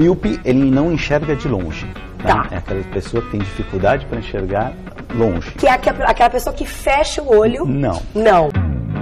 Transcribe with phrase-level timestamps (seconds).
[0.00, 1.86] míope, ele não enxerga de longe.
[2.22, 2.48] Tá.
[2.50, 4.72] É aquela pessoa que tem dificuldade para enxergar
[5.14, 5.50] longe.
[5.52, 7.66] Que é aquela pessoa que fecha o olho.
[7.66, 8.00] Não.
[8.14, 8.48] Não.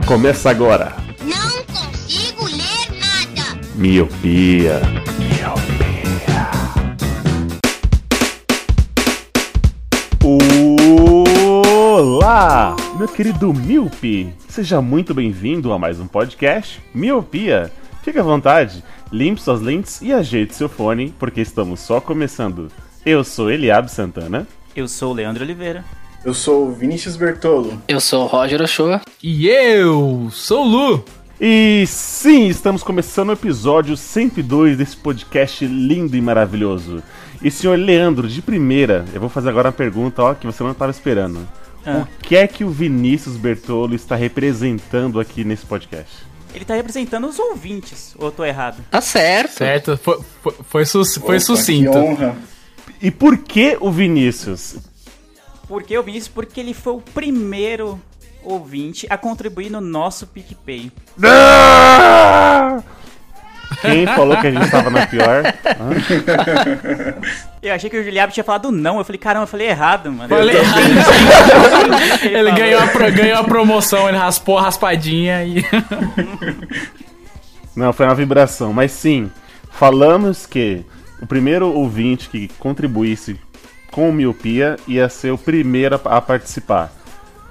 [0.07, 0.93] Começa agora.
[1.23, 3.61] Não consigo ler nada.
[3.77, 4.81] Miopia.
[11.95, 14.35] Olá, meu querido Miope.
[14.49, 17.71] Seja muito bem-vindo a mais um podcast Miopia.
[18.03, 18.83] Fique à vontade,
[19.13, 22.71] limpe suas lentes e ajeite seu fone, porque estamos só começando.
[23.05, 24.47] Eu sou Eliab Santana.
[24.75, 25.85] Eu sou o Leandro Oliveira.
[26.25, 27.81] Eu sou o Vinícius Bertolo.
[27.89, 29.01] Eu sou o Roger Ochoa.
[29.23, 31.05] E eu sou o Lu.
[31.41, 37.03] E sim, estamos começando o episódio 102 desse podcast lindo e maravilhoso.
[37.41, 40.73] E senhor Leandro, de primeira, eu vou fazer agora uma pergunta ó, que você não
[40.73, 41.47] estava esperando.
[41.87, 42.05] Ah.
[42.05, 46.28] O que é que o Vinícius Bertolo está representando aqui nesse podcast?
[46.55, 48.83] Ele tá representando os ouvintes, ou eu tô errado?
[48.91, 49.59] Tá certo.
[49.59, 51.93] Certo, foi, foi, foi, foi Opa, sucinto.
[51.93, 52.37] Que honra.
[53.01, 54.77] E por que o Vinícius?
[55.69, 56.29] Por que o Vinícius?
[56.29, 58.01] Porque ele foi o primeiro
[58.43, 60.91] ouvinte a contribuir no nosso PicPay.
[61.23, 62.83] Ah!
[63.81, 65.43] Quem falou que a gente estava na pior?
[67.63, 68.99] Eu achei que o Juliab tinha falado não.
[68.99, 70.29] Eu falei, caramba, eu falei errado, mano.
[70.29, 72.25] Falei errado.
[72.25, 75.65] Ele ganhou a, pro- ganhou a promoção, ele raspou a raspadinha e.
[77.77, 78.73] Não, foi uma vibração.
[78.73, 79.31] Mas sim,
[79.71, 80.85] falamos que
[81.23, 83.39] o primeiro ouvinte que contribuísse
[83.93, 86.93] com miopia ia ser o primeiro a, a participar.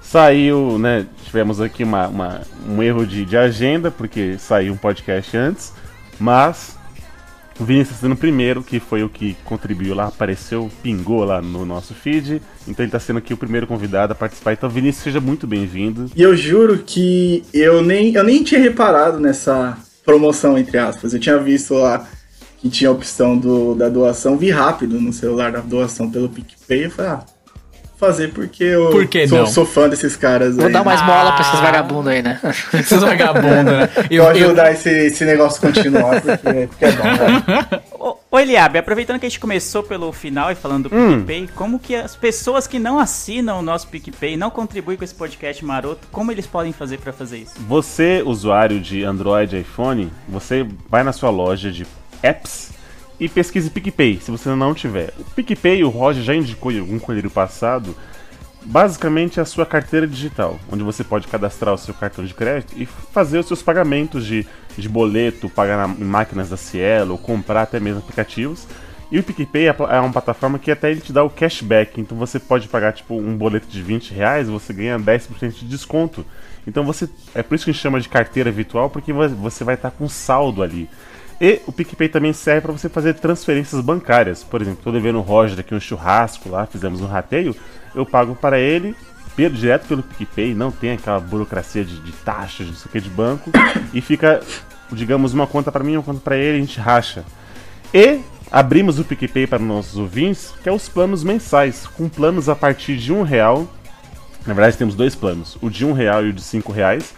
[0.02, 1.06] Saiu, né?
[1.26, 5.74] Tivemos aqui uma, uma- um erro de, de agenda, porque saiu um podcast antes,
[6.20, 6.78] mas
[7.60, 11.94] Vinícius sendo o primeiro, que foi o que contribuiu lá, apareceu, pingou lá no nosso
[11.94, 12.42] feed.
[12.68, 14.54] Então ele está sendo aqui o primeiro convidado a participar.
[14.54, 16.10] Então, Vinícius, seja muito bem-vindo.
[16.16, 21.14] E eu juro que eu nem, eu nem tinha reparado nessa promoção, entre aspas.
[21.14, 22.08] Eu tinha visto lá
[22.60, 24.38] que tinha a opção do, da doação.
[24.38, 26.86] Vi rápido no celular da doação pelo PicPay.
[26.86, 27.26] Eu falei, ah,
[27.98, 29.48] fazer porque eu Por que sou, não?
[29.48, 30.72] sou fã desses caras Vou aí.
[30.72, 31.06] dar mais Ah.
[31.06, 32.40] mola pra esses vagabundos aí, né?
[32.74, 33.90] Esses vagabundos, né?
[34.10, 37.80] Eu, ajudar esse, esse negócio a continuar, porque, porque é bom.
[38.00, 41.18] Ô, ô Eliabe, aproveitando que a gente começou pelo final e falando do Hum.
[41.24, 45.16] PicPay, como que as pessoas que não assinam o nosso PicPay, não contribuem com esse
[45.16, 47.54] podcast maroto, como eles podem fazer pra fazer isso?
[47.68, 51.86] Você, usuário de Android e iPhone, você vai na sua loja de
[52.22, 52.72] apps
[53.20, 55.14] e pesquise PicPay, se você não tiver.
[55.20, 57.96] O PicPay, o Roger já indicou em algum colírio passado,
[58.64, 62.74] basicamente é a sua carteira digital, onde você pode cadastrar o seu cartão de crédito
[62.78, 64.46] e fazer os seus pagamentos de,
[64.78, 68.68] de boleto, pagar em máquinas da Cielo, comprar até mesmo aplicativos.
[69.10, 72.18] E o PicPay é é uma plataforma que até ele te dá o cashback, então
[72.18, 76.26] você pode pagar tipo um boleto de 20 reais, você ganha 10% de desconto.
[76.68, 77.08] Então você.
[77.34, 79.92] É por isso que a gente chama de carteira virtual, porque vo- você vai estar
[79.92, 80.90] com saldo ali.
[81.40, 84.44] E o PicPay também serve para você fazer transferências bancárias.
[84.44, 87.56] Por exemplo, estou devendo o Roger aqui um churrasco lá, fizemos um rateio,
[87.94, 88.96] eu pago para ele
[89.36, 93.00] pelo- direto pelo PicPay, não tem aquela burocracia de, de taxas, não sei o que,
[93.00, 93.52] de banco,
[93.94, 94.42] e fica,
[94.92, 97.24] digamos, uma conta para mim, uma conta para ele, a gente racha.
[97.94, 98.20] E
[98.52, 102.98] abrimos o PicPay para nossos ouvintes, que é os planos mensais, com planos a partir
[102.98, 103.68] de um real.
[104.46, 107.14] Na verdade, temos dois planos, o de um real e o de cinco reais.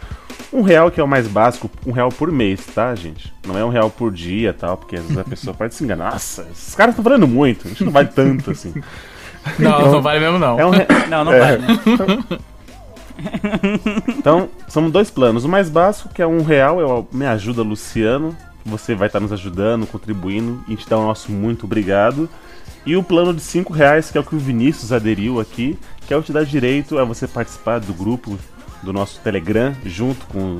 [0.51, 3.31] Um real que é o mais básico, um real por mês, tá, gente?
[3.47, 6.11] Não é um real por dia, tal, porque às vezes a pessoa pode se enganar.
[6.13, 8.73] Nossa, esses caras estão valendo muito, a gente não vale tanto assim.
[9.59, 10.59] Não, não vale mesmo, não.
[10.59, 11.39] É um re- Não, não É.
[11.39, 11.61] vale.
[11.61, 12.39] né?
[14.07, 15.43] Então, são dois planos.
[15.43, 18.35] O mais básico, que é um real, é o Me Ajuda Luciano.
[18.65, 22.29] Você vai estar nos ajudando, contribuindo, e a gente dá o nosso muito obrigado.
[22.85, 25.77] E o plano de cinco reais, que é o que o Vinícius aderiu aqui,
[26.07, 28.37] que é o que te dá direito a você participar do grupo
[28.83, 30.59] do nosso Telegram, junto com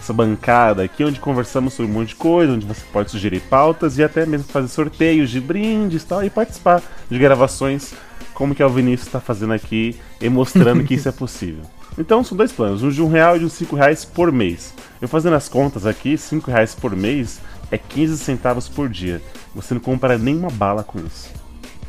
[0.00, 3.98] essa bancada aqui, onde conversamos sobre um monte de coisa, onde você pode sugerir pautas
[3.98, 7.92] e até mesmo fazer sorteios de brindes e tal, e participar de gravações,
[8.32, 11.62] como que é o Vinícius está fazendo aqui, e mostrando que isso é possível.
[11.98, 14.74] Então são dois planos, um de um real e de um cinco reais por mês.
[15.00, 17.40] Eu fazendo as contas aqui, cinco reais por mês
[17.70, 19.22] é 15 centavos por dia.
[19.54, 21.30] Você não compra nenhuma bala com isso.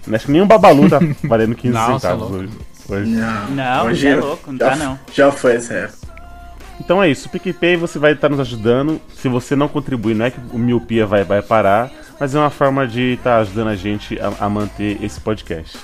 [0.10, 2.46] Acho que nenhum babalu tá valendo 15 Não, cê é centavos louco.
[2.46, 2.54] hoje.
[2.90, 3.10] Hoje.
[3.12, 5.00] Não, Não, hoje é louco, não já, tá não.
[5.14, 6.08] Já foi essa época.
[6.80, 9.02] Então é isso, o PicPay você vai estar nos ajudando.
[9.16, 11.90] Se você não contribuir, não é que o miopia vai, vai parar,
[12.20, 15.78] mas é uma forma de estar ajudando a gente a, a manter esse podcast.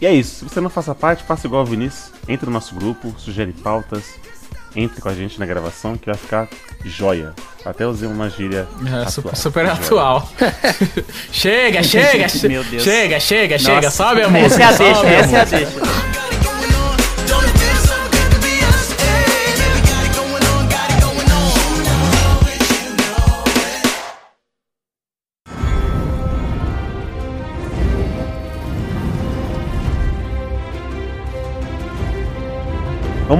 [0.00, 2.74] E é isso, se você não faça parte, faça igual o Vinícius, entre no nosso
[2.74, 4.02] grupo, sugere pautas,
[4.74, 6.48] entre com a gente na gravação que vai ficar
[6.86, 7.34] joia.
[7.66, 8.66] Até usei uma gíria.
[8.86, 9.36] É, atual.
[9.36, 10.26] super, atual.
[11.30, 12.82] chega, chega, che- Meu Deus.
[12.82, 13.90] chega, chega, chega, Nossa.
[13.90, 14.64] sobe a música.
[14.64, 16.29] Essa é a deixa, essa é a deixa.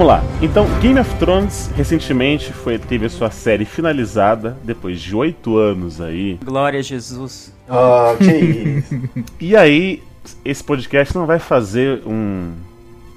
[0.00, 0.25] Vamos lá.
[0.41, 6.00] Então, Game of Thrones recentemente foi, teve a sua série finalizada depois de oito anos
[6.00, 6.38] aí.
[6.43, 7.52] Glória a Jesus.
[7.69, 8.99] Ah, que isso.
[9.38, 10.02] E aí,
[10.43, 12.50] esse podcast não vai fazer um,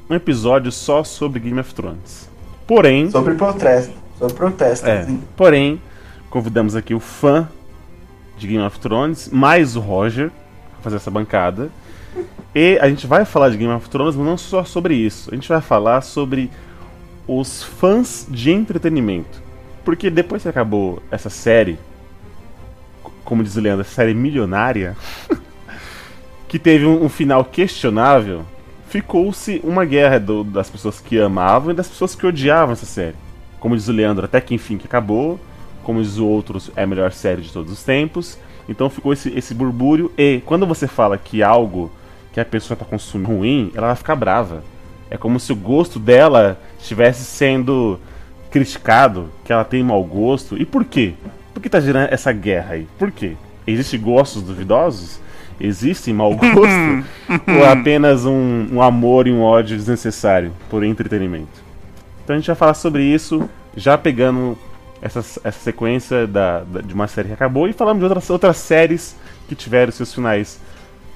[0.10, 2.30] um episódio só sobre Game of Thrones.
[2.68, 3.94] Porém, Sobre protesto.
[4.20, 4.86] Sobre protesto.
[4.86, 5.22] é, assim.
[5.38, 5.82] porém,
[6.30, 7.48] convidamos aqui o fã
[8.38, 11.72] de Game of Thrones, mais o Roger, pra fazer essa bancada.
[12.54, 15.30] E a gente vai falar de Game of Thrones, mas não só sobre isso.
[15.32, 16.52] A gente vai falar sobre
[17.28, 19.42] os fãs de entretenimento.
[19.84, 21.78] Porque depois que acabou essa série,
[23.24, 24.96] como diz o Leandro, série milionária,
[26.48, 28.44] que teve um, um final questionável,
[28.88, 33.16] ficou-se uma guerra do- das pessoas que amavam e das pessoas que odiavam essa série.
[33.60, 35.40] Como diz o Leandro, até que enfim que acabou.
[35.84, 38.38] Como diz o outro, é a melhor série de todos os tempos.
[38.70, 40.12] Então ficou esse, esse burbúrio.
[40.18, 41.92] E quando você fala que algo
[42.32, 44.64] que a pessoa está consumindo ruim, ela vai ficar brava.
[45.14, 48.00] É como se o gosto dela estivesse sendo
[48.50, 50.58] criticado, que ela tem mau gosto.
[50.60, 51.14] E por quê?
[51.54, 52.88] Por que tá gerando essa guerra aí?
[52.98, 53.34] Por quê?
[53.68, 55.20] Existem gostos duvidosos?
[55.62, 57.06] Existe mau gosto?
[57.48, 61.62] ou é apenas um, um amor e um ódio desnecessário por entretenimento?
[62.24, 64.58] Então a gente vai falar sobre isso, já pegando
[65.00, 68.58] essa, essa sequência da, da- de uma série que acabou e falamos de outras, outras
[68.58, 69.16] séries
[69.48, 70.60] que tiveram seus finais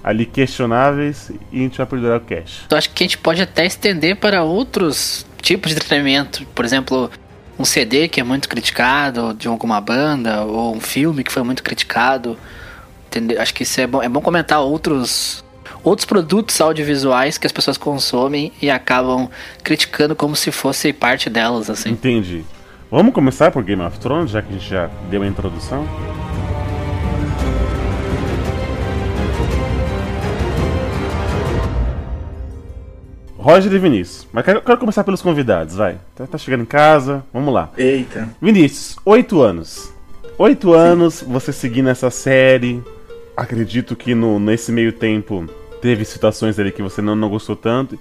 [0.08, 2.62] ali questionáveis e a gente vai perdurar o cash.
[2.72, 6.46] Eu acho que a gente pode até estender para outros tipos de entretenimento.
[6.56, 7.12] Por exemplo,
[7.60, 11.62] um CD que é muito criticado de alguma banda, ou um filme que foi muito
[11.62, 12.38] criticado.
[13.08, 13.42] Entendeu?
[13.42, 15.44] Acho que isso é bom, é bom comentar outros,
[15.84, 19.30] outros produtos audiovisuais que as pessoas consomem e acabam
[19.62, 21.90] criticando como se fosse parte delas, assim.
[21.90, 22.46] Entendi.
[22.90, 25.86] Vamos começar por Game of Thrones, já que a gente já deu a introdução?
[33.38, 34.28] Roger e Vinícius.
[34.32, 35.98] Mas quero, quero começar pelos convidados, vai.
[36.16, 37.72] Tá, tá chegando em casa, vamos lá.
[37.78, 38.30] Eita.
[38.42, 39.94] Vinícius, oito anos.
[40.38, 42.84] Oito anos você seguindo essa série.
[43.36, 45.46] Acredito que no, nesse meio tempo
[45.82, 47.98] teve situações ali que você não, não gostou tanto.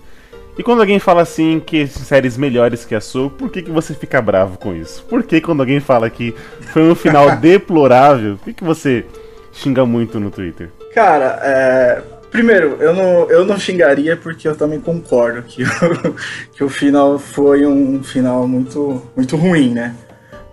[0.59, 3.93] E quando alguém fala assim que séries melhores que a sua, por que, que você
[3.93, 5.05] fica bravo com isso?
[5.05, 6.35] Por que quando alguém fala que
[6.73, 9.05] foi um final deplorável, por que, que você
[9.53, 10.71] xinga muito no Twitter?
[10.94, 12.03] Cara, é,
[12.37, 15.67] primeiro, eu não, eu não xingaria porque eu também concordo que o,
[16.55, 19.94] que o final foi um final muito, muito ruim, né?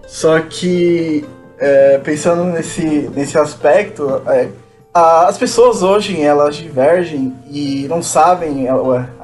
[0.07, 1.25] Só que,
[1.59, 4.47] é, pensando nesse, nesse aspecto, é,
[4.93, 8.71] a- as pessoas hoje elas divergem e não sabem é,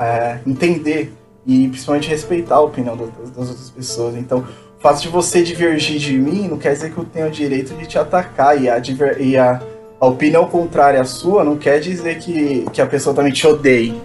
[0.04, 1.14] é, entender
[1.48, 3.08] e principalmente respeitar a opinião das,
[3.48, 4.16] outras pessoas.
[4.16, 4.40] Então,
[4.78, 7.74] o fato de você divergir de mim não quer dizer que eu tenho o direito
[7.76, 9.62] de te atacar e a, diver- e a
[10.00, 14.02] a opinião contrária à sua não quer dizer que, que a pessoa também te odeie.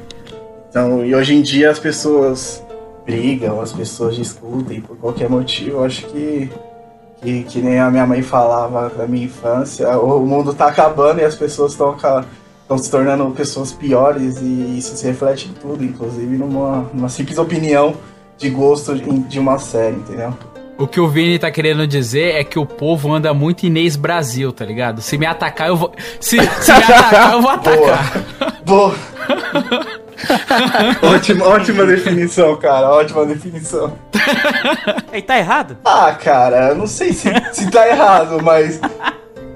[0.69, 2.62] Então, e hoje em dia as pessoas
[3.06, 5.79] brigam, as pessoas discutem por qualquer motivo.
[5.79, 6.50] Eu acho que,
[7.23, 11.25] que, que nem a minha mãe falava da minha infância, o mundo tá acabando e
[11.25, 16.37] as pessoas estão estão se tornando pessoas piores e isso se reflete em tudo, inclusive
[16.37, 17.94] numa, numa simples opinião
[18.38, 20.35] de gosto de uma série, entendeu?
[20.76, 24.53] O que o Vini tá querendo dizer é que o povo anda muito Inês Brasil,
[24.53, 25.00] tá ligado?
[25.00, 25.93] Se me atacar, eu vou.
[26.19, 28.23] Se, se me atacar, eu vou atacar.
[28.65, 28.94] Boa!
[31.03, 32.89] ótima, ótima definição, cara.
[32.91, 33.96] Ótima definição.
[35.13, 35.77] E tá errado?
[35.84, 38.81] Ah, cara, eu não sei se, se tá errado, mas.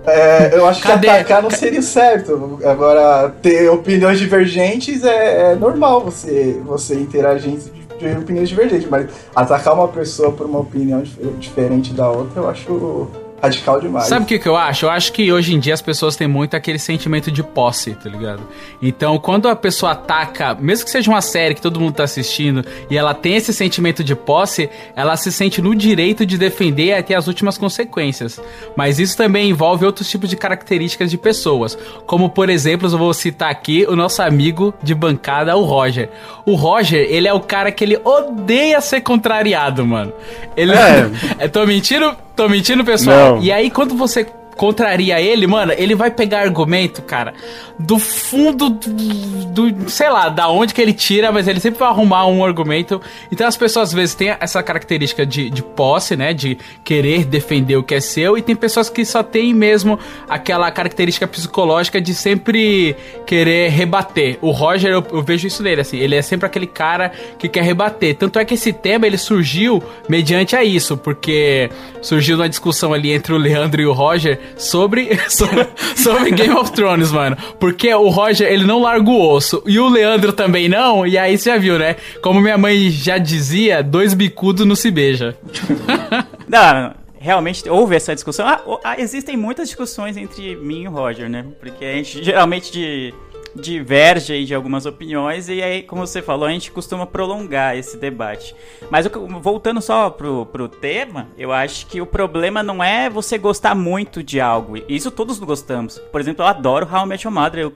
[0.06, 1.08] é, eu acho Cadê?
[1.08, 2.60] que atacar não seria certo.
[2.64, 7.58] Agora, ter opiniões divergentes é, é normal você, você interagir
[7.98, 12.48] de, opiniões divergentes, mas atacar uma pessoa por uma opinião dif- diferente da outra eu
[12.48, 13.08] acho
[13.40, 14.06] radical demais.
[14.06, 14.86] Sabe o que, que eu acho?
[14.86, 18.08] Eu acho que hoje em dia as pessoas têm muito aquele sentimento de posse, tá
[18.08, 18.42] ligado?
[18.80, 22.64] Então, quando a pessoa ataca, mesmo que seja uma série que todo mundo tá assistindo,
[22.90, 27.14] e ela tem esse sentimento de posse, ela se sente no direito de defender até
[27.14, 28.40] as últimas consequências.
[28.76, 31.78] Mas isso também envolve outros tipos de características de pessoas.
[32.06, 36.08] Como, por exemplo, eu vou citar aqui o nosso amigo de bancada, o Roger.
[36.44, 40.12] O Roger, ele é o cara que ele odeia ser contrariado, mano.
[40.56, 41.10] Ele É.
[41.44, 43.16] é, tô mentindo, tô mentindo, pessoal.
[43.16, 43.27] Não.
[43.40, 44.24] E aí, quando você
[44.58, 47.32] contraria ele, mano, ele vai pegar argumento, cara,
[47.78, 51.88] do fundo do, do- sei lá, da onde que ele tira, mas ele sempre vai
[51.88, 53.00] arrumar um argumento.
[53.32, 57.76] Então as pessoas às vezes têm essa característica de, de posse, né, de querer defender
[57.76, 59.98] o que é seu, e tem pessoas que só têm mesmo
[60.28, 64.38] aquela característica psicológica de sempre querer rebater.
[64.42, 67.62] O Roger, eu, eu vejo isso nele, assim, ele é sempre aquele cara que quer
[67.62, 68.16] rebater.
[68.16, 71.70] Tanto é que esse tema ele surgiu mediante a isso, porque
[72.02, 76.72] surgiu uma discussão ali entre o Leandro e o Roger sobre, sobre, sobre Game of
[76.72, 77.36] Thrones, mano.
[77.58, 79.62] Porque o Roger, ele não larga o osso.
[79.66, 81.06] E o Leandro também não.
[81.06, 81.96] E aí você já viu, né?
[82.22, 85.36] Como minha mãe já dizia, dois bicudos não se beija.
[86.48, 88.46] Não, realmente houve essa discussão.
[88.48, 91.44] Ah, ah, existem muitas discussões entre mim e o Roger, né?
[91.60, 93.12] Porque a gente geralmente de-
[93.58, 97.96] diverge aí de algumas opiniões e aí, como você falou, a gente costuma prolongar esse
[97.96, 98.54] debate.
[98.90, 99.06] Mas
[99.40, 104.22] voltando só pro, pro tema, eu acho que o problema não é você gostar muito
[104.22, 104.76] de algo.
[104.88, 105.98] Isso todos gostamos.
[105.98, 107.60] Por exemplo, eu adoro How I Met Your Mother.
[107.60, 107.72] Eu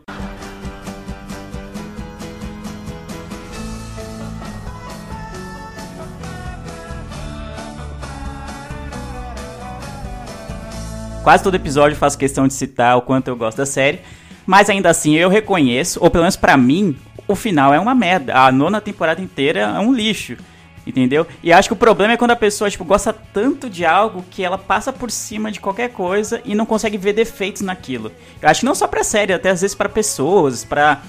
[11.22, 14.00] Quase todo episódio faço questão de citar o quanto eu gosto da série.
[14.46, 16.96] Mas ainda assim, eu reconheço, ou pelo menos pra mim,
[17.28, 18.34] o final é uma merda.
[18.34, 20.36] A nona temporada inteira é um lixo.
[20.84, 21.24] Entendeu?
[21.44, 24.42] E acho que o problema é quando a pessoa, tipo, gosta tanto de algo que
[24.42, 28.10] ela passa por cima de qualquer coisa e não consegue ver defeitos naquilo.
[28.40, 31.02] Eu acho que não só pra série, até às vezes pra pessoas, pra,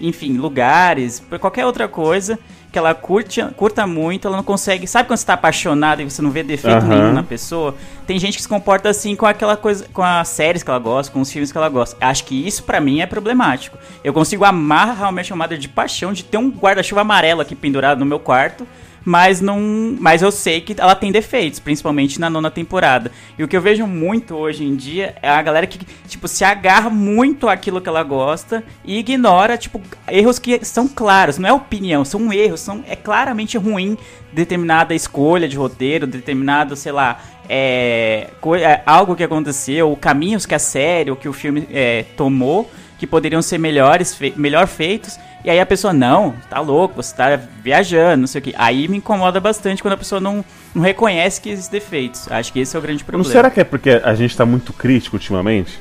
[0.00, 2.38] enfim, lugares, pra qualquer outra coisa
[2.76, 4.86] que ela curte, curta muito, ela não consegue.
[4.86, 6.88] Sabe quando você tá apaixonado e você não vê defeito Aham.
[6.88, 7.74] nenhum na pessoa?
[8.06, 11.10] Tem gente que se comporta assim com aquela coisa, com as séries que ela gosta,
[11.10, 11.96] com os filmes que ela gosta.
[11.98, 13.78] Acho que isso pra mim é problemático.
[14.04, 17.98] Eu consigo amar realmente a Mother de paixão, de ter um guarda-chuva amarelo aqui pendurado
[17.98, 18.68] no meu quarto.
[19.08, 19.96] Mas não.
[20.00, 23.12] Mas eu sei que ela tem defeitos, principalmente na nona temporada.
[23.38, 26.42] E o que eu vejo muito hoje em dia é a galera que, tipo, se
[26.44, 31.38] agarra muito àquilo que ela gosta e ignora, tipo, erros que são claros.
[31.38, 33.96] Não é opinião, são erros, são, é claramente ruim
[34.32, 38.26] determinada escolha de roteiro, determinado, sei lá, é,
[38.60, 43.06] é, algo que aconteceu, caminhos que a série ou que o filme é, tomou que
[43.06, 45.16] poderiam ser melhores, fe- melhor feitos.
[45.46, 48.54] E aí a pessoa, não, tá louco, você tá viajando, não sei o que.
[48.58, 52.26] Aí me incomoda bastante quando a pessoa não, não reconhece que existem defeitos.
[52.30, 53.32] Acho que esse é o grande Não problema.
[53.32, 55.78] será que é porque a gente tá muito crítico ultimamente?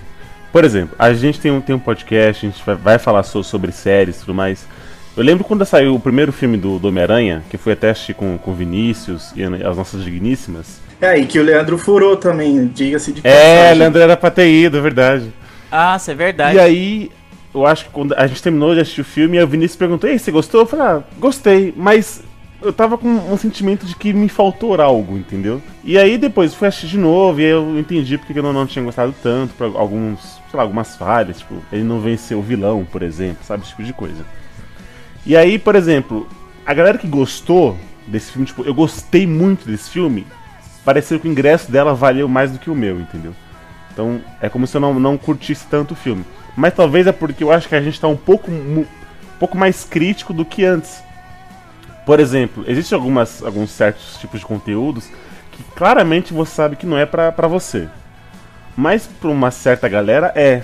[0.51, 3.43] Por exemplo, a gente tem um, tem um podcast, a gente vai, vai falar so-
[3.43, 4.67] sobre séries e tudo mais.
[5.17, 8.37] Eu lembro quando saiu o primeiro filme do, do Homem-Aranha, que foi até assistir com,
[8.37, 10.79] com o Vinícius e as nossas digníssimas.
[11.01, 13.79] É, e que o Leandro furou também, diga-se de É, passagem.
[13.79, 15.33] Leandro era pra ter ido, é verdade.
[15.71, 16.55] Ah, isso é verdade.
[16.55, 17.11] E aí,
[17.55, 20.19] eu acho que quando a gente terminou de assistir o filme, o Vinícius perguntou: Ei,
[20.19, 20.61] você gostou?
[20.61, 22.21] Eu falei: Ah, gostei, mas
[22.61, 25.61] eu tava com um sentimento de que me faltou algo, entendeu?
[25.83, 29.13] E aí depois fui assistir de novo e eu entendi porque eu não, tinha gostado
[29.23, 30.19] tanto, por alguns,
[30.49, 33.63] sei lá, algumas falhas, tipo, ele não venceu o vilão, por exemplo, sabe?
[33.63, 34.25] Esse tipo de coisa.
[35.25, 36.27] E aí, por exemplo,
[36.65, 40.25] a galera que gostou desse filme, tipo, eu gostei muito desse filme,
[40.83, 43.33] pareceu que o ingresso dela valeu mais do que o meu, entendeu?
[43.91, 46.25] Então é como se eu não, não curtisse tanto o filme.
[46.55, 48.85] Mas talvez é porque eu acho que a gente tá um pouco, um
[49.39, 51.03] pouco mais crítico do que antes.
[52.05, 55.09] Por exemplo, existem algumas, alguns certos tipos de conteúdos
[55.51, 57.87] que claramente você sabe que não é pra você.
[58.75, 60.61] Mas pra uma certa galera é.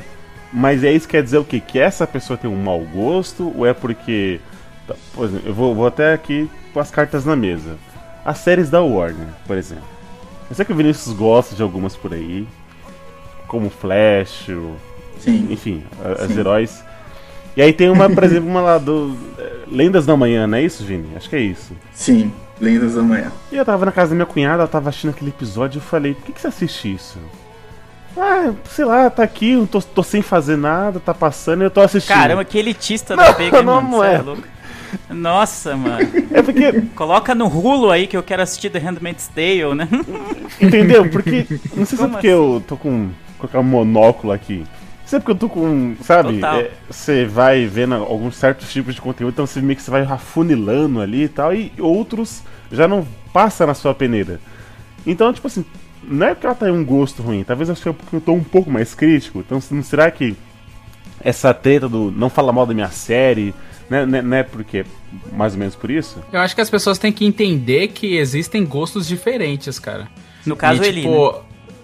[0.53, 1.61] Mas é isso quer dizer o quê?
[1.61, 3.53] Que essa pessoa tem um mau gosto?
[3.57, 4.39] Ou é porque.
[4.85, 7.77] tá, Por exemplo, eu vou, vou até aqui com as cartas na mesa.
[8.25, 9.85] As séries da Warner, por exemplo.
[10.49, 12.45] Eu sei que o Vinícius gosta de algumas por aí.
[13.47, 14.49] Como Flash,
[15.21, 15.47] Sim.
[15.49, 15.83] enfim,
[16.19, 16.39] as Sim.
[16.39, 16.83] heróis.
[17.55, 19.15] E aí tem uma, por exemplo, uma lá do.
[19.37, 21.07] eh, Lendas da Manhã, não é isso, Vini?
[21.15, 21.73] Acho que é isso.
[21.93, 23.31] Sim, Lendas da Manhã.
[23.51, 25.83] E eu tava na casa da minha cunhada, ela tava assistindo aquele episódio e eu
[25.83, 27.19] falei, por que, que você assiste isso?
[28.17, 31.71] Ah, sei lá, tá aqui, eu tô, tô sem fazer nada, tá passando e eu
[31.71, 32.13] tô assistindo.
[32.15, 33.89] Caramba, que elitista Não, da Pega, não, mano.
[33.89, 34.17] não é.
[34.17, 34.43] louco.
[35.09, 36.09] Nossa, mano.
[36.31, 39.87] É porque, Coloca no Hulu aí que eu quero assistir The Handmaid's Tale, né?
[40.59, 41.09] entendeu?
[41.09, 42.35] Porque, não sei se é porque assim?
[42.35, 44.65] eu tô com, com aquele monóculo aqui.
[45.11, 46.41] Não sei porque eu tô com, sabe?
[46.41, 50.03] É, Você vai vendo alguns certos tipos de conteúdo, então você meio que você vai
[50.03, 52.41] afunilando ali e tal, e outros
[52.71, 54.39] já não passa na sua peneira.
[55.05, 55.65] Então, tipo assim,
[56.01, 58.43] não é que ela tem um gosto ruim, talvez eu seja porque eu tô um
[58.43, 59.39] pouco mais crítico.
[59.39, 60.33] Então, não será que
[61.19, 63.53] essa treta do não fala mal da minha série,
[63.89, 64.85] né, né, né porque
[65.33, 66.23] mais ou menos por isso?
[66.31, 70.07] Eu acho que as pessoas têm que entender que existem gostos diferentes, cara.
[70.45, 71.01] No caso, E, ele.
[71.01, 71.39] tipo, né?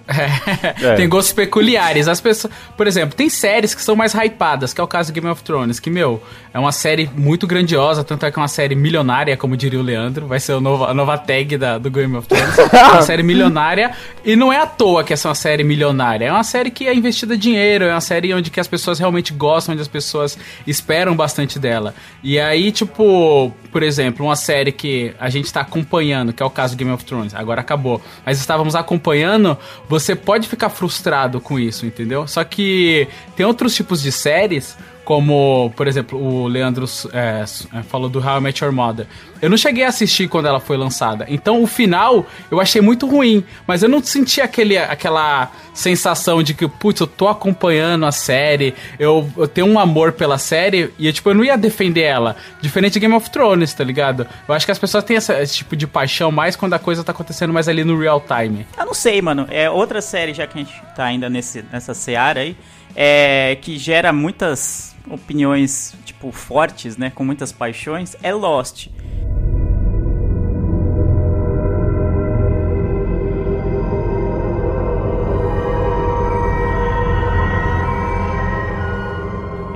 [0.07, 0.95] É.
[0.95, 2.07] Tem gostos peculiares.
[2.07, 5.15] As pessoas, por exemplo, tem séries que são mais hypadas, que é o caso do
[5.15, 6.21] Game of Thrones, que, meu,
[6.53, 9.83] é uma série muito grandiosa, tanto é que é uma série milionária, como diria o
[9.83, 12.55] Leandro, vai ser o novo- a nova tag da, do Game of Thrones.
[12.77, 13.91] É uma série milionária,
[14.23, 16.87] e não é à toa que essa é uma série milionária, é uma série que
[16.87, 20.37] é investida dinheiro, é uma série onde que as pessoas realmente gostam, onde as pessoas
[20.65, 21.93] esperam bastante dela.
[22.23, 26.49] E aí, tipo, por exemplo, uma série que a gente tá acompanhando, que é o
[26.49, 29.57] caso do Game of Thrones, agora acabou, mas estávamos acompanhando,
[29.89, 32.27] você pode ficar frustrado com isso, entendeu?
[32.27, 38.09] Só que tem outros tipos de séries, como, por exemplo, o Leandro é, é, falou
[38.09, 39.07] do How I Met Your Mother.
[39.41, 41.25] Eu não cheguei a assistir quando ela foi lançada.
[41.29, 43.41] Então, o final eu achei muito ruim.
[43.65, 48.75] Mas eu não senti aquele, aquela sensação de que, putz, eu tô acompanhando a série,
[48.99, 52.35] eu, eu tenho um amor pela série e, tipo, eu não ia defender ela.
[52.59, 54.27] Diferente de Game of Thrones, tá ligado?
[54.45, 57.01] Eu acho que as pessoas têm essa, esse tipo de paixão mais quando a coisa
[57.01, 58.67] tá acontecendo mais ali no real time.
[58.77, 59.47] Eu não sei, mano.
[59.49, 62.57] É outra série, já que a gente tá ainda nesse, nessa seara aí,
[62.99, 67.11] é, que gera muitas opiniões, tipo, fortes, né?
[67.11, 68.87] Com muitas paixões, é Lost.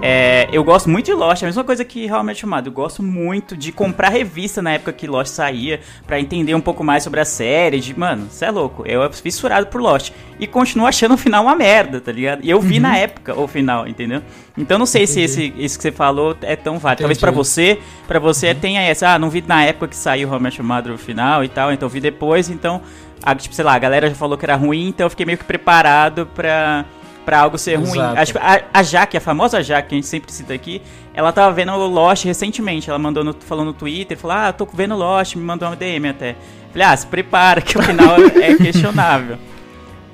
[0.01, 2.67] É, eu gosto muito de Lost, é a mesma coisa que realmente chamado.
[2.67, 6.83] Eu gosto muito de comprar revista na época que Lost saía, para entender um pouco
[6.83, 7.79] mais sobre a série.
[7.79, 8.83] De, mano, você é louco.
[8.85, 10.11] Eu fissurado por Lost.
[10.39, 12.43] E continuo achando o final uma merda, tá ligado?
[12.43, 12.81] E eu vi uhum.
[12.81, 14.23] na época o final, entendeu?
[14.57, 15.27] Então não sei Entendi.
[15.27, 17.01] se esse, isso que você falou é tão válido.
[17.01, 18.55] Talvez para você, para você uhum.
[18.55, 21.47] tenha essa, ah, não vi na época que saiu o Realmente Chamado o final e
[21.47, 22.81] tal, então vi depois, então,
[23.21, 25.37] a, tipo, sei lá, a galera já falou que era ruim, então eu fiquei meio
[25.37, 26.85] que preparado pra
[27.25, 27.89] para algo ser Exato.
[27.89, 28.17] ruim.
[28.17, 30.81] Acho que a, a Jaque, a famosa Jaque, que a gente sempre cita aqui,
[31.13, 32.89] ela tava vendo o Lost recentemente.
[32.89, 36.09] Ela mandou no, falou no Twitter, falou: Ah, tô vendo Lost, me mandou uma DM
[36.09, 36.35] até.
[36.71, 39.37] Falei, ah, se prepara que o final é questionável.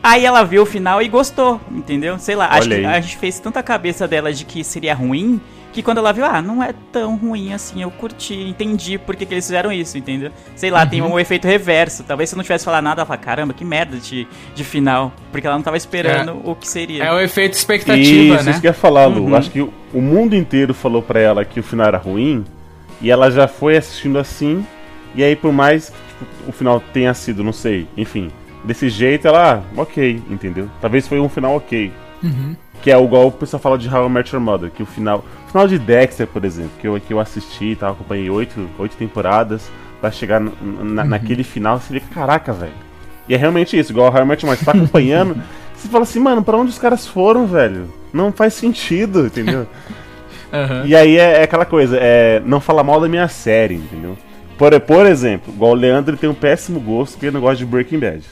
[0.02, 2.18] Aí ela viu o final e gostou, entendeu?
[2.18, 2.80] Sei lá, Olha acho aí.
[2.80, 5.40] que a gente fez tanta cabeça dela de que seria ruim
[5.74, 9.26] que quando ela viu, ah, não é tão ruim assim, eu curti, entendi por que,
[9.26, 10.32] que eles fizeram isso, entendeu?
[10.56, 10.90] Sei lá, uhum.
[10.90, 12.04] tem um efeito reverso.
[12.04, 15.12] Talvez se eu não tivesse falado nada, ela fala, caramba, que merda de, de final.
[15.32, 16.50] Porque ela não tava esperando é.
[16.50, 17.04] o que seria.
[17.04, 18.52] É o efeito expectativa, isso, né?
[18.52, 19.26] Isso que eu ia falar, Lu.
[19.26, 19.36] Uhum.
[19.36, 22.44] Acho que o, o mundo inteiro falou pra ela que o final era ruim,
[23.02, 24.66] e ela já foi assistindo assim,
[25.16, 25.96] e aí por mais que
[26.26, 28.32] tipo, o final tenha sido, não sei, enfim,
[28.64, 30.70] desse jeito, ela, ah, ok, entendeu?
[30.82, 31.92] Talvez foi um final ok.
[32.24, 32.56] Uhum.
[32.82, 35.24] Que é igual o pessoal fala de How I Met Your Mother, que o final.
[35.46, 38.98] O final de Dexter, por exemplo, que eu, que eu assisti, tá, acompanhei oito, oito
[38.98, 39.70] temporadas,
[40.02, 41.06] pra chegar na, uhum.
[41.06, 42.74] naquele final, você fica, caraca, velho.
[43.30, 45.42] E é realmente isso, igual o How I Met Your Mother, você tá acompanhando,
[45.74, 47.88] você fala assim, mano, pra onde os caras foram, velho?
[48.14, 49.68] Não faz sentido, entendeu?
[50.52, 50.86] Uhum.
[50.86, 54.18] E aí é, é, aquela coisa, é não falar mal da minha série, entendeu?
[54.58, 57.66] Por, por exemplo, igual o Leandro tem um péssimo gosto porque ele não gosta de
[57.66, 58.24] Breaking Bad.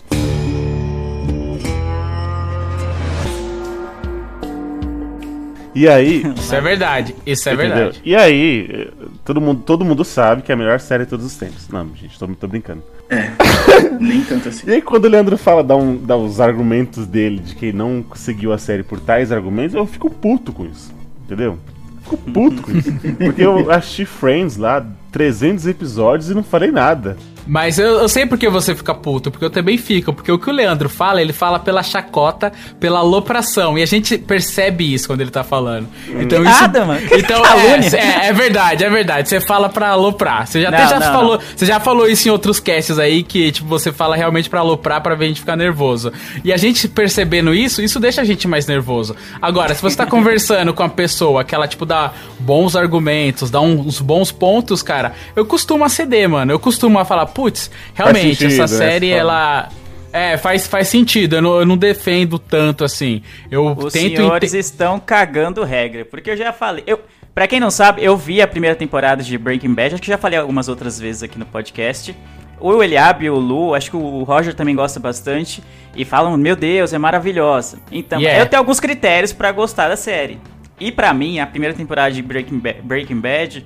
[5.75, 6.23] E aí.
[6.37, 7.15] Isso é verdade.
[7.25, 7.75] Isso é entendeu?
[7.75, 8.01] verdade.
[8.05, 8.89] E aí,
[9.25, 11.67] todo mundo, todo mundo sabe que é a melhor série de todos os tempos.
[11.67, 12.81] Não, gente, tô, tô brincando.
[13.09, 13.29] É.
[13.99, 14.67] Nem tanto assim.
[14.67, 18.01] E aí, quando o Leandro fala, dá, um, dá os argumentos dele de que não
[18.01, 20.93] conseguiu a série por tais argumentos, eu fico puto com isso.
[21.25, 21.59] Entendeu?
[22.03, 22.91] Fico puto com isso.
[23.19, 27.17] Porque eu assisti Friends lá, 300 episódios e não falei nada.
[27.45, 30.11] Mas eu, eu sei porque você fica puto, porque eu também fico.
[30.13, 33.77] Porque o que o Leandro fala, ele fala pela chacota, pela alopração.
[33.77, 35.87] E a gente percebe isso quando ele tá falando.
[36.07, 36.61] Então isso.
[36.61, 37.05] Nada, mano.
[37.25, 39.29] Então, é, é, é, verdade, é verdade.
[39.29, 40.45] Você fala pra aloprar.
[40.45, 41.33] Você já não, até já não, falou.
[41.37, 41.43] Não.
[41.55, 45.01] Você já falou isso em outros casts aí, que, tipo, você fala realmente pra aloprar
[45.01, 46.11] pra ver a gente ficar nervoso.
[46.43, 49.15] E a gente percebendo isso, isso deixa a gente mais nervoso.
[49.41, 53.61] Agora, se você tá conversando com a pessoa que ela, tipo, dá bons argumentos, dá
[53.61, 56.51] uns bons pontos, cara, eu costumo aceder, mano.
[56.51, 59.69] Eu costumo falar, putz, realmente, sentido, essa né, série, ela.
[60.11, 61.35] É, faz, faz sentido.
[61.35, 63.21] Eu não, eu não defendo tanto assim.
[63.51, 66.05] Eu Os tento senhores estão cagando regra.
[66.05, 66.85] Porque eu já falei.
[66.87, 67.01] Eu,
[67.33, 69.95] pra quem não sabe, eu vi a primeira temporada de Breaking Bad.
[69.95, 72.15] Acho que já falei algumas outras vezes aqui no podcast.
[72.61, 75.61] O Eliab e o Lu, acho que o Roger também gosta bastante.
[75.93, 77.79] E falam, meu Deus, é maravilhosa.
[77.91, 78.41] Então, yeah.
[78.41, 80.39] eu tenho alguns critérios para gostar da série.
[80.79, 83.65] E para mim, a primeira temporada de Breaking Bad, Breaking Bad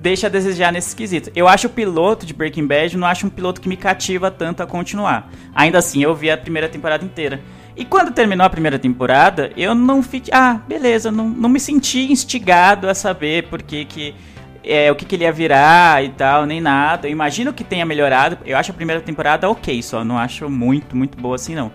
[0.00, 1.30] deixa a desejar nesse quesito.
[1.36, 4.62] Eu acho o piloto de Breaking Bad, não acho um piloto que me cativa tanto
[4.62, 5.30] a continuar.
[5.54, 7.40] Ainda assim, eu vi a primeira temporada inteira.
[7.76, 10.32] E quando terminou a primeira temporada, eu não fiquei.
[10.34, 14.14] Ah, beleza, não, não me senti instigado a saber por que que.
[14.62, 17.08] É, o que, que ele ia virar e tal, nem nada.
[17.08, 18.38] Eu imagino que tenha melhorado.
[18.44, 21.72] Eu acho a primeira temporada ok, só não acho muito, muito boa assim não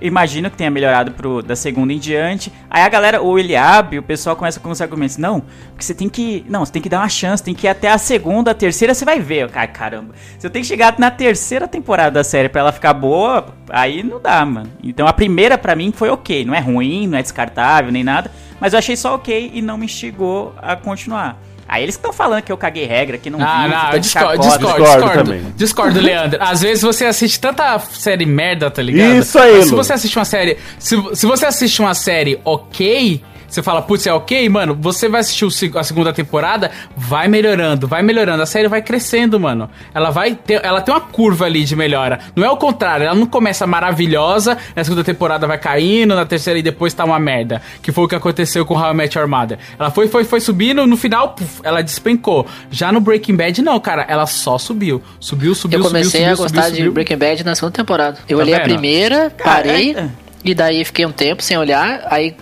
[0.00, 2.52] imagino que tenha melhorado pro, da segunda em diante.
[2.68, 5.16] Aí a galera, o Eliabe, o pessoal começa com os argumentos.
[5.16, 6.44] Não, porque você tem que.
[6.48, 8.94] Não, você tem que dar uma chance, tem que ir até a segunda, a terceira,
[8.94, 9.50] você vai ver.
[9.54, 10.14] Ai, caramba.
[10.38, 14.02] Se eu tenho que chegar na terceira temporada da série pra ela ficar boa, aí
[14.02, 14.70] não dá, mano.
[14.82, 16.44] Então a primeira para mim foi ok.
[16.44, 18.30] Não é ruim, não é descartável, nem nada.
[18.60, 21.40] Mas eu achei só ok e não me instigou a continuar.
[21.70, 24.42] Aí eles estão falando que eu caguei regra, que não ah, vi, não, eu discordo,
[24.42, 26.42] discordo, discordo, discordo, Leandro.
[26.42, 29.20] Às vezes você assiste tanta série merda, tá ligado?
[29.20, 33.62] Isso aí, Se você assiste uma série, se, se você assiste uma série ok, você
[33.62, 38.02] fala, putz, é ok, mano, você vai assistir o a segunda temporada, vai melhorando, vai
[38.02, 39.68] melhorando, a série vai crescendo, mano.
[39.92, 42.20] Ela vai ter, ela tem uma curva ali de melhora.
[42.34, 46.58] Não é o contrário, ela não começa maravilhosa, na segunda temporada vai caindo, na terceira
[46.58, 47.60] e depois tá uma merda.
[47.82, 49.58] Que foi o que aconteceu com How I Met Your Mother.
[49.78, 52.46] Ela foi, foi, foi subindo, no final, puf, ela despencou.
[52.70, 55.02] Já no Breaking Bad, não, cara, ela só subiu.
[55.18, 56.92] Subiu, subiu, Eu comecei subiu, a subiu, gostar subiu, de subiu.
[56.92, 58.18] Breaking Bad na segunda temporada.
[58.28, 60.29] Eu Tá olhei a primeira, parei, Caraca.
[60.44, 62.02] E daí fiquei um tempo sem olhar.
[62.06, 62.34] Aí,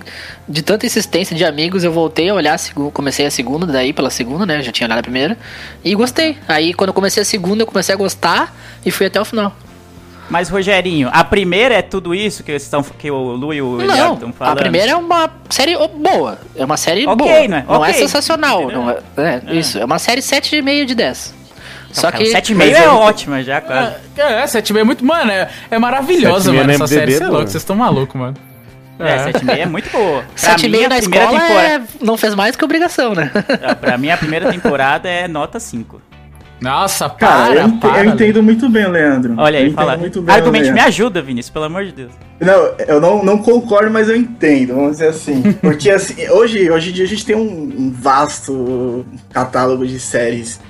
[0.49, 4.11] de tanta insistência de amigos, eu voltei a olhar, a comecei a segunda, daí pela
[4.11, 4.59] segunda, né?
[4.59, 5.37] Eu já tinha olhado a primeira.
[5.85, 6.39] E gostei.
[6.47, 8.55] Aí, quando eu comecei a segunda, eu comecei a gostar
[8.87, 9.55] e fui até o final.
[10.31, 13.99] Mas, Rogerinho, a primeira é tudo isso que, estão, que o Lu e o Eliabe
[13.99, 14.59] Não, estão a falando?
[14.59, 16.39] primeira é uma série boa.
[16.55, 17.49] É uma série Ok, boa.
[17.49, 17.65] né?
[17.67, 17.95] Não é Ok.
[17.95, 18.65] sensacional.
[18.65, 18.83] Entendeu?
[19.17, 21.35] Não é, é, Isso, é uma série 7,5 de 10.
[21.93, 22.31] Só Cara, que.
[22.31, 23.95] o 7,5 mas é eu- ótima já, quase.
[24.17, 25.05] É, 7 é muito.
[25.05, 26.67] Mano, é, é maravilhosa, 7,5 mano.
[26.67, 28.35] no Essa série, você é louco, vocês estão malucos, mano.
[29.01, 30.25] É, 7,5 é muito boa.
[30.41, 31.69] Pra 7,5 mim, a na primeira escola temporada...
[31.75, 31.83] é...
[32.05, 33.31] não fez mais que obrigação, né?
[33.81, 36.03] Pra mim, a primeira temporada é nota 5.
[36.61, 38.05] Nossa, Cara, para, eu, ente- para.
[38.05, 39.35] eu entendo muito bem, Leandro.
[39.39, 39.97] Olha aí, fala.
[39.97, 42.11] muito bem, Argumente, me ajuda, Vinícius, pelo amor de Deus.
[42.41, 45.53] Não, eu não, não concordo, mas eu entendo, vamos dizer assim.
[45.63, 47.41] Porque assim, hoje, hoje em dia a gente tem um,
[47.79, 50.61] um vasto catálogo de séries.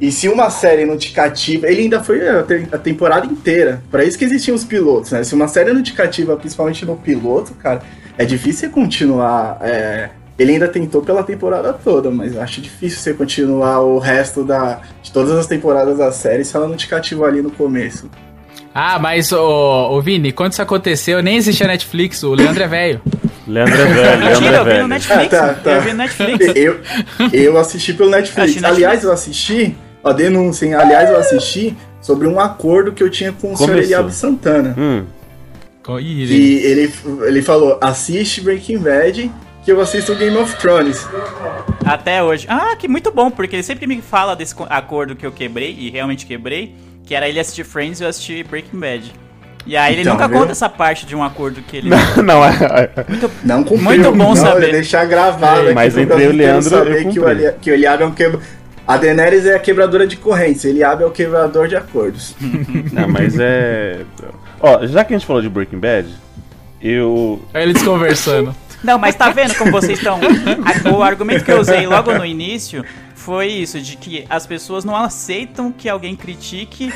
[0.00, 3.82] E se uma série não te cativa, ele ainda foi a, te- a temporada inteira.
[3.90, 5.22] Pra isso que existiam os pilotos, né?
[5.22, 7.82] Se uma série não te cativa, principalmente no piloto, cara,
[8.16, 9.58] é difícil você continuar.
[9.60, 10.08] é,
[10.38, 14.80] Ele ainda tentou pela temporada toda, mas eu acho difícil você continuar o resto da,
[15.02, 18.08] de todas as temporadas da série se ela não te cativou ali no começo.
[18.74, 23.02] Ah, mas, ô, ô Vini, quando isso aconteceu, nem existia Netflix, o Leandro é velho.
[23.46, 24.86] Leandro é velho, Leandro Mentira, é eu vi no velho.
[24.88, 25.34] Netflix.
[25.34, 25.70] Ah, tá, tá.
[25.72, 26.46] Eu vi no Netflix.
[26.56, 26.80] Eu,
[27.32, 28.38] eu assisti pelo Netflix.
[28.38, 28.76] Assisti Netflix.
[28.86, 30.74] Aliás, eu assisti, ó, denúncia, hein?
[30.74, 33.82] Aliás, eu assisti sobre um acordo que eu tinha com o senhor Começou.
[33.84, 34.74] Eliabe Santana.
[34.78, 35.04] Hum,
[36.34, 36.92] E ele,
[37.26, 39.30] ele falou: assiste Breaking Bad,
[39.64, 41.06] que eu assisto Game of Thrones.
[41.84, 42.46] Até hoje.
[42.48, 45.74] Ah, que muito bom, porque ele sempre me fala desse co- acordo que eu quebrei,
[45.78, 49.12] e realmente quebrei, que era ele assistir Friends e eu assistir Breaking Bad.
[49.66, 50.38] E aí ele Então, nunca viu?
[50.38, 51.90] conta essa parte de um acordo que ele...
[52.24, 53.04] não, é, é-
[53.44, 53.82] Não cumpriu.
[53.82, 54.72] Muito bom não, saber.
[54.72, 57.26] Deixar gravado É, aqui mas entre eu e o Leandro, saber eu que o.
[57.26, 58.40] Ali- que o Eliabe é um quebra...
[58.90, 62.34] A Daenerys é a quebradora de correntes, Eliabe é o quebrador de acordos.
[62.92, 64.00] não, mas é.
[64.60, 66.08] Ó, já que a gente falou de Breaking Bad,
[66.82, 67.40] eu.
[67.54, 68.52] Olha eles conversando.
[68.82, 70.18] Não, mas tá vendo como vocês estão...
[70.92, 72.84] O argumento que eu usei logo no início
[73.20, 76.90] foi isso, de que as pessoas não aceitam que alguém critique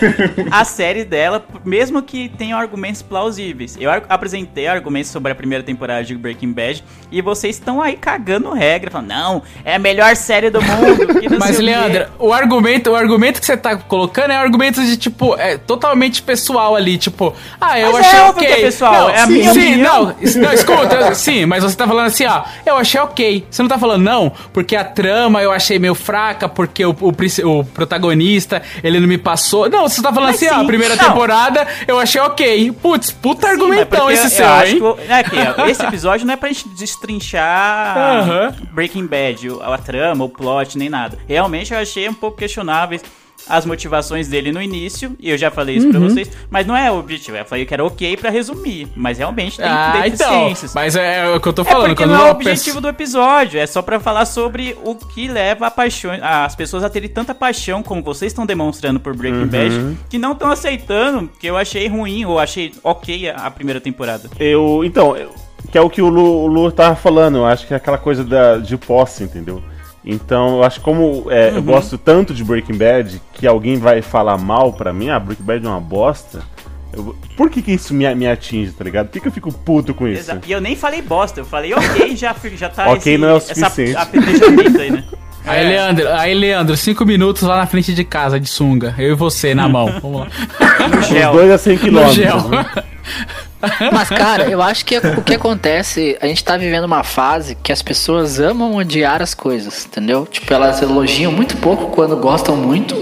[0.51, 3.77] a série dela, mesmo que tenham argumentos plausíveis.
[3.79, 6.83] Eu apresentei argumentos sobre a primeira temporada de Breaking Bad
[7.13, 11.07] e vocês estão aí cagando regra, falando, não, é a melhor série do mundo.
[11.39, 14.83] Mas, sei o quê." Leandro, o argumento, o argumento que você tá colocando é argumento
[14.83, 18.47] de, tipo, é totalmente pessoal ali, tipo, ah, eu Mas achei é ok.
[18.47, 20.05] que é pessoal, não, é a sim, minha sim, opinião.
[20.05, 23.47] não, não, escuta, sim, mas você tá falando assim, ó, eu achei ok.
[23.51, 26.14] Você não tá falando, não, porque a trama eu achei meio fraca,
[26.49, 27.13] porque o, o,
[27.61, 29.69] o protagonista, ele não me passou.
[29.69, 31.05] Não, você tá falando Mas assim, ó, a sim, primeira não.
[31.05, 32.73] temporada eu achei ok.
[32.73, 34.81] Putz, puta Sim, argumentão esse eu seu, acho hein?
[34.81, 38.55] que é que, esse episódio não é pra gente destrinchar Aham.
[38.73, 41.19] Breaking Bad, o- a, trama, o plot, nem nada.
[41.27, 43.03] Realmente eu achei um pouco questionáveis
[43.49, 46.09] as motivações dele no início, e eu já falei isso pra Uhum.
[46.09, 47.37] vocês, mas não é o objetivo.
[47.37, 50.75] Eu falei que era ok pra resumir, mas realmente tem Ah, então, deficiências.
[50.75, 51.89] mas é, o que eu tô É falando.
[51.89, 54.95] porque quando não é o objetivo pessoa- do episódio, é só pra falar sobre o
[54.95, 59.15] que leva a paixão, as pessoas a terem tanta paixão como vocês estão demonstrando por
[59.17, 59.47] Breaking Uhum.
[59.49, 63.81] Bad, que não estão aceitando, que eu achei ruim ou achei ok a, a primeira
[63.81, 64.29] temporada.
[64.39, 64.83] Eu.
[64.85, 65.31] Então, eu-
[65.71, 67.99] que é o que o Lu, o Lu tava falando, eu acho que é aquela
[67.99, 69.63] coisa da, de posse, entendeu?
[70.05, 74.03] Então, eu acho que como é, eu gosto tanto de Breaking Bad, que alguém vai
[74.03, 76.43] falar mal pra mim, ah, Breaking Bad é uma bosta.
[76.93, 79.07] eu- por que, que isso me, me atinge, tá ligado?
[79.07, 80.31] Por que, que eu fico puto com isso?
[80.31, 83.33] Exa- E eu nem falei bosta, eu falei ok, já, já tá Ok não é
[83.35, 83.97] o suficiente.
[83.97, 85.05] essa aí, né?
[85.47, 88.95] Aí, Leandro, aí, Leandro, cinco minutos lá na frente de casa, de sunga.
[88.97, 89.87] Eu e você na mão.
[90.01, 90.27] Vamos lá.
[90.89, 92.49] No Os dois a 100 No gel.
[92.49, 92.65] Né?
[93.93, 97.73] Mas, cara, eu acho que o que acontece, a gente tá vivendo uma fase que
[97.73, 100.27] as pessoas amam odiar as coisas, entendeu?
[100.27, 102.95] Tipo, elas elogiam muito pouco quando gostam muito.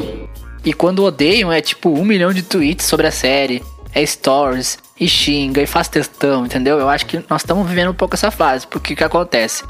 [0.64, 3.62] E quando odeiam é tipo um milhão de tweets sobre a série,
[3.94, 6.78] é stories, e xinga, e faz textão, entendeu?
[6.78, 8.66] Eu acho que nós estamos vivendo um pouco essa fase.
[8.66, 9.64] Porque o que acontece?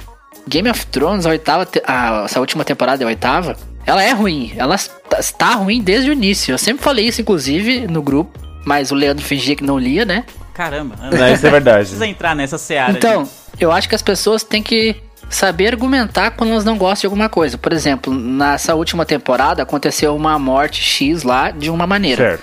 [0.46, 4.52] Game of Thrones, a oitava, a- essa última temporada, a oitava, ela é ruim.
[4.56, 4.76] Ela
[5.18, 6.52] está ruim desde o início.
[6.52, 8.38] Eu sempre falei isso, inclusive, no grupo.
[8.64, 10.24] Mas o Leandro fingia que não lia, né?
[10.54, 11.78] Caramba, Não, isso é verdade.
[11.80, 12.92] precisa entrar nessa seara.
[12.92, 13.30] Então, de-
[13.64, 14.96] eu acho que as pessoas têm que
[15.30, 17.56] saber argumentar quando elas não gostam de alguma coisa.
[17.56, 22.22] Por exemplo, nessa última temporada aconteceu uma morte X lá de uma maneira.
[22.32, 22.42] Certo.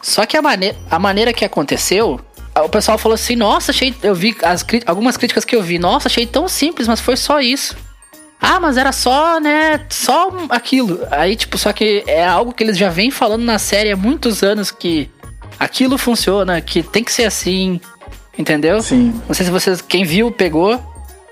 [0.00, 2.20] Só que a, mane a maneira que aconteceu
[2.64, 3.94] o pessoal falou assim: Nossa, achei.
[4.02, 5.78] Eu vi as, algumas críticas que eu vi.
[5.78, 7.76] Nossa, achei tão simples, mas foi só isso.
[8.40, 9.84] Ah, mas era só, né?
[9.90, 11.00] Só aquilo.
[11.10, 14.42] Aí, tipo, só que é algo que eles já vêm falando na série há muitos
[14.42, 15.10] anos que
[15.58, 17.80] aquilo funciona, que tem que ser assim.
[18.38, 18.82] Entendeu?
[18.82, 19.14] Sim.
[19.26, 19.80] Não sei se vocês.
[19.80, 20.80] Quem viu, pegou.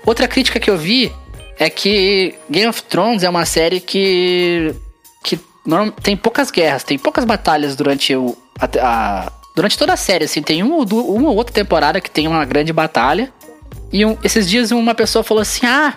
[0.05, 1.11] Outra crítica que eu vi
[1.59, 4.73] é que Game of Thrones é uma série que.
[5.23, 5.39] que
[6.01, 8.35] tem poucas guerras, tem poucas batalhas durante o.
[8.59, 10.41] a- a- durante toda a série, assim.
[10.41, 13.31] Tem uma ou, uma ou outra temporada que tem uma grande batalha.
[13.93, 15.93] E um- esses dias uma pessoa falou assim: Ah,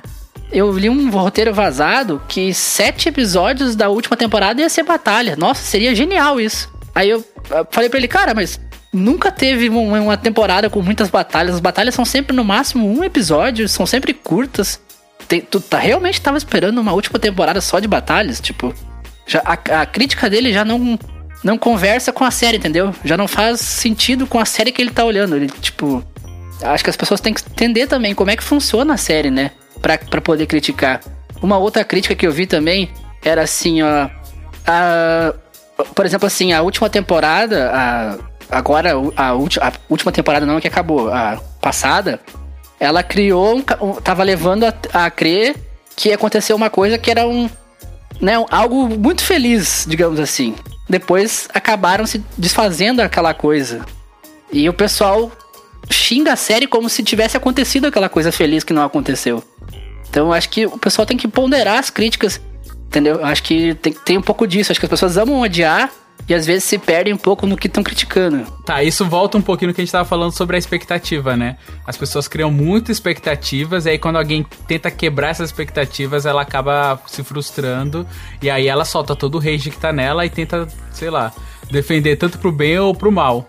[0.52, 5.36] eu li um roteiro vazado que sete episódios da última temporada ia ser batalha.
[5.36, 6.70] Nossa, seria genial isso.
[6.98, 7.24] Aí eu
[7.70, 8.58] falei pra ele, cara, mas
[8.92, 11.54] nunca teve um- uma temporada com muitas batalhas.
[11.54, 14.80] As batalhas são sempre no máximo um episódio, são sempre curtas.
[15.28, 18.40] Tem- tu tá, realmente tava esperando uma última temporada só de batalhas?
[18.40, 18.74] Tipo,
[19.28, 20.98] já, a, a crítica dele já não,
[21.44, 22.92] não conversa com a série, entendeu?
[23.04, 25.36] Já não faz sentido com a série que ele tá olhando.
[25.36, 26.02] Ele, tipo,
[26.60, 29.52] acho que as pessoas têm que entender também como é que funciona a série, né?
[29.80, 31.00] Pra, pra poder criticar.
[31.40, 32.90] Uma outra crítica que eu vi também
[33.22, 34.08] era assim, ó.
[34.66, 35.32] A,
[35.94, 38.18] por exemplo, assim, a última temporada, a,
[38.56, 42.20] agora a, ulti- a última temporada não que acabou, a passada,
[42.80, 45.56] ela criou, um, tava levando a, a crer
[45.96, 47.50] que ia acontecer uma coisa que era um,
[48.20, 50.54] né, algo muito feliz, digamos assim.
[50.88, 53.84] Depois acabaram se desfazendo aquela coisa.
[54.52, 55.30] E o pessoal
[55.90, 59.42] xinga a série como se tivesse acontecido aquela coisa feliz que não aconteceu.
[60.08, 62.40] Então acho que o pessoal tem que ponderar as críticas,
[62.88, 63.16] entendeu?
[63.16, 64.72] Eu acho que tem, tem um pouco disso.
[64.72, 65.90] Acho que as pessoas amam odiar
[66.28, 68.44] e às vezes se perdem um pouco no que estão criticando.
[68.64, 71.56] Tá, isso volta um pouquinho no que a gente tava falando sobre a expectativa, né?
[71.86, 77.00] As pessoas criam muitas expectativas, e aí quando alguém tenta quebrar essas expectativas, ela acaba
[77.06, 78.06] se frustrando,
[78.42, 81.32] e aí ela solta todo o rage que tá nela e tenta, sei lá,
[81.70, 83.48] defender tanto pro bem ou pro mal,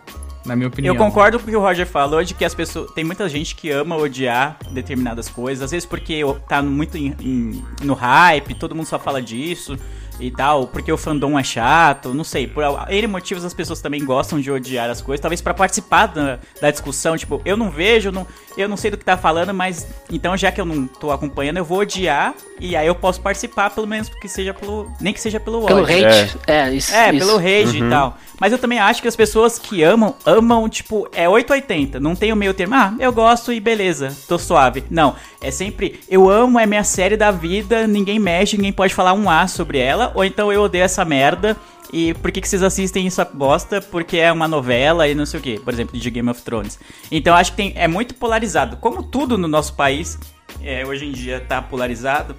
[0.49, 0.93] na minha opinião.
[0.93, 2.91] Eu concordo com o que o Roger falou de que as pessoas.
[2.91, 5.63] Tem muita gente que ama odiar determinadas coisas.
[5.63, 9.77] Às vezes porque tá muito em- em- no hype, todo mundo só fala disso
[10.19, 10.67] e tal.
[10.67, 12.47] Porque o fandom é chato, não sei.
[12.47, 15.21] Por N motivos as pessoas também gostam de odiar as coisas.
[15.21, 17.17] Talvez pra participar da, da discussão.
[17.17, 18.25] Tipo, eu não vejo, não,
[18.57, 21.57] eu não sei do que tá falando, mas então já que eu não tô acompanhando,
[21.57, 22.33] eu vou odiar.
[22.59, 24.91] E aí eu posso participar, pelo menos que seja pelo.
[24.99, 25.95] Nem que seja pelo Pelo ódio.
[26.07, 26.37] hate.
[26.45, 26.93] É, isso.
[26.93, 27.25] É, isso.
[27.25, 28.17] pelo rage e tal.
[28.39, 31.99] Mas eu também acho que as pessoas que amam, amam, tipo, é 880.
[31.99, 32.75] Não tem o meio termo.
[32.75, 34.83] Ah, eu gosto e beleza, tô suave.
[34.89, 39.13] Não, é sempre, eu amo, é minha série da vida, ninguém mexe, ninguém pode falar
[39.13, 40.08] um A sobre ela.
[40.15, 41.55] Ou então eu odeio essa merda.
[41.91, 43.81] E por que, que vocês assistem essa bosta?
[43.81, 45.59] Porque é uma novela e não sei o que.
[45.59, 46.79] Por exemplo, de Game of Thrones.
[47.11, 48.77] Então acho que tem, é muito polarizado.
[48.77, 50.19] Como tudo no nosso país
[50.61, 52.35] é, hoje em dia tá polarizado,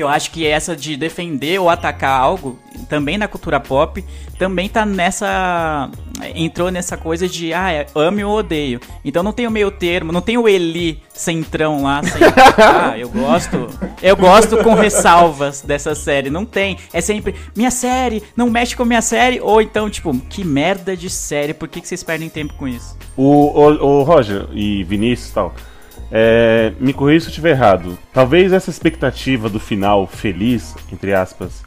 [0.00, 2.58] eu acho que essa de defender ou atacar algo,
[2.88, 4.04] também na cultura pop,
[4.38, 5.90] também tá nessa.
[6.34, 8.80] Entrou nessa coisa de, ah, é, ame ou odeio.
[9.04, 12.22] Então não tem o meio termo, não tem o Eli centrão lá, sem,
[12.58, 13.68] ah, eu gosto.
[14.02, 16.30] Eu gosto com ressalvas dessa série.
[16.30, 16.78] Não tem.
[16.92, 19.40] É sempre, minha série, não mexe com minha série.
[19.40, 22.96] Ou então, tipo, que merda de série, por que, que vocês perdem tempo com isso?
[23.16, 25.54] O, o, o Roger e Vinícius e tal,
[26.10, 27.98] é, me corrija se eu estiver errado.
[28.12, 31.62] Talvez essa expectativa do final feliz, entre aspas,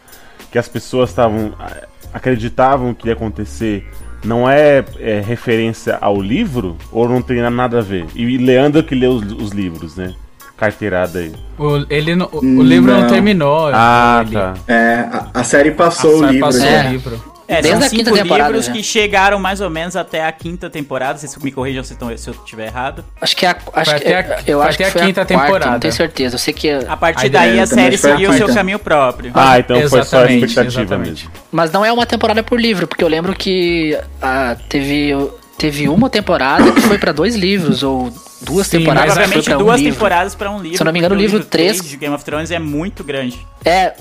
[0.52, 1.54] que as pessoas estavam
[2.14, 3.90] acreditavam que ia acontecer,
[4.24, 8.06] não é, é, referência ao livro ou não tem nada a ver?
[8.16, 10.14] E Leandro que leu os, os livros, né?
[10.58, 11.34] Carteirada aí.
[11.58, 13.08] O, ele não- o, o livro não Não.
[13.08, 13.72] terminou.
[13.74, 14.54] Ah, ele, tá.
[14.68, 16.48] É, a, a série passou o a- livro.
[16.48, 16.86] passou já.
[16.88, 17.31] o livro.
[17.52, 18.72] É, Desde são a quinta cinco temporada livros já.
[18.72, 21.18] que chegaram mais ou menos até a quinta temporada.
[21.20, 23.04] Vocês me corrijam se, tão- se eu estiver errado.
[23.20, 25.26] Acho que é a, acho Foi que, até a- eu acho que a quinta a
[25.26, 25.72] quarta, temporada.
[25.72, 26.36] não tenho certeza.
[26.36, 29.32] Eu sei que A partir Aí, daí é, a série seguiu o seu caminho próprio.
[29.36, 31.10] Ah, então foi só a Exatamente, expectativa exatamente.
[31.26, 31.32] mesmo.
[31.52, 35.12] Mas não é uma temporada por livro, porque eu lembro que ah, teve,
[35.58, 39.56] teve uma temporada que foi pra dois livros, ou duas Sim, temporadas foi Provavelmente pra
[39.58, 39.94] um duas livro.
[39.96, 40.78] temporadas pra um livro.
[40.78, 43.04] Se eu não me engano, o livro três- três de Game of Thrones é muito
[43.04, 43.46] grande.
[43.66, 43.94] É,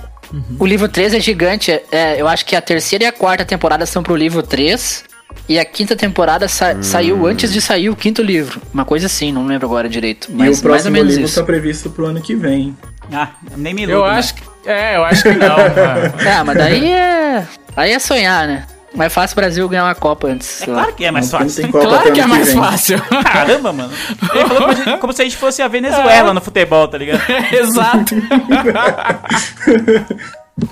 [0.58, 1.70] o livro 3 é gigante.
[1.90, 5.04] É, eu acho que a terceira e a quarta temporada são pro livro 3.
[5.48, 6.82] E a quinta temporada sa- Hum.
[6.82, 8.60] saiu antes de sair o quinto livro.
[8.74, 10.28] Uma coisa assim, não lembro agora direito.
[10.28, 11.40] E Mas o mais ou próximo menos livro isso.
[11.40, 12.76] tá previsto pro ano que vem.
[13.12, 13.98] Ah, nem me iludo.
[13.98, 14.18] Eu né?
[14.18, 14.42] acho que.
[14.66, 15.56] É, eu acho que não.
[15.58, 17.46] É, mas daí é.
[17.76, 18.66] Aí é sonhar, né?
[18.94, 20.62] Mais fácil o Brasil ganhar uma Copa antes.
[20.62, 21.68] É claro que é mais Não, fácil.
[21.70, 23.00] Claro que é mais fácil.
[23.32, 23.92] Caramba, mano.
[24.34, 27.22] Ele falou como, se- como se a gente fosse a Venezuela no futebol, tá ligado?
[27.52, 28.14] Exato.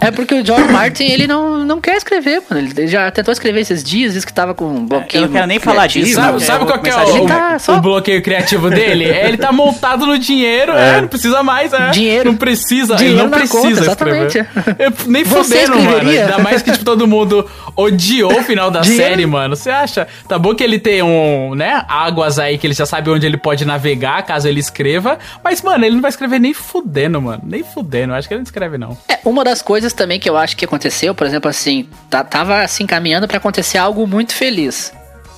[0.00, 2.68] É porque o George Martin, ele não, não quer escrever, mano.
[2.76, 5.22] Ele já tentou escrever esses dias, disse que tava com um bloqueio.
[5.24, 6.14] Eu não quero nem falar disso.
[6.14, 9.04] Sabe, sabe qual que é o, tá só- o bloqueio criativo dele?
[9.04, 11.90] É, Ele tá montado no dinheiro, é, não precisa mais, é.
[11.90, 12.30] Dinheiro.
[12.30, 14.38] Não precisa, Dinheiro ele não na conta, precisa exatamente.
[14.38, 14.76] escrever.
[14.78, 16.10] Eu, nem fudendo, mano.
[16.10, 19.04] Ainda mais que tipo, todo mundo odiou o final da Dinheiro.
[19.04, 19.56] série, mano.
[19.56, 20.06] Você acha?
[20.28, 23.36] Tá bom que ele tem um, né, águas aí que ele já sabe onde ele
[23.36, 25.18] pode navegar, caso ele escreva.
[25.42, 27.42] Mas, mano, ele não vai escrever nem fudendo, mano.
[27.44, 28.12] Nem fudendo.
[28.12, 28.96] Eu acho que ele não escreve, não.
[29.08, 32.62] É, uma das coisas também que eu acho que aconteceu, por exemplo, assim, tá- tava
[32.62, 34.92] assim caminhando pra acontecer algo muito feliz.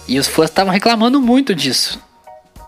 [0.09, 2.01] E os fãs estavam reclamando muito disso.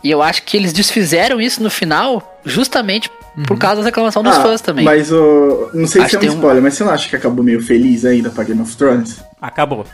[0.04, 3.10] E eu acho que eles desfizeram isso no final justamente
[3.46, 4.84] por causa da reclamação dos Ah, fãs também.
[4.84, 5.70] Mas o.
[5.72, 7.42] Não sei Acho se é um tem um- spoiler, mas você não acha que acabou
[7.44, 9.22] meio feliz ainda pra Game of Thrones?
[9.40, 9.86] Acabou.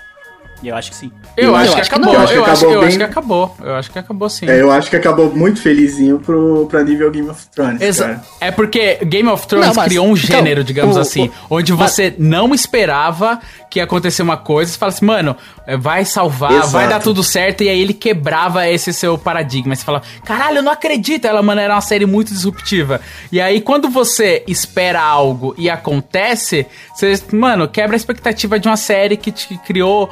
[0.62, 1.12] E eu acho que sim.
[1.36, 2.14] Eu, Eu acho, acho que que acabou.
[2.14, 3.56] Eu, acho, eu, acho, acabou bem- que acabou.
[3.62, 4.46] Eu acho que acabou sim.
[4.48, 7.80] É, eu acho que acabou muito felizinho pro, pra nível Game of Thrones.
[7.80, 8.22] Exa- cara.
[8.40, 11.56] É porque Game of Thrones Não, mas- criou um então, gênero, digamos o- assim, o-
[11.56, 13.38] onde mas- você não esperava
[13.70, 16.68] que ia acontecer uma coisa, você fala assim, mano, é, vai salvar, Exato.
[16.70, 19.76] vai dar tudo certo, e aí ele quebrava esse seu paradigma.
[19.76, 23.00] Você fala, caralho, eu não acredito, ela, mano, era uma série muito disruptiva.
[23.30, 28.76] E aí, quando você espera algo e acontece, você, mano, quebra a expectativa de uma
[28.76, 30.08] série que te criou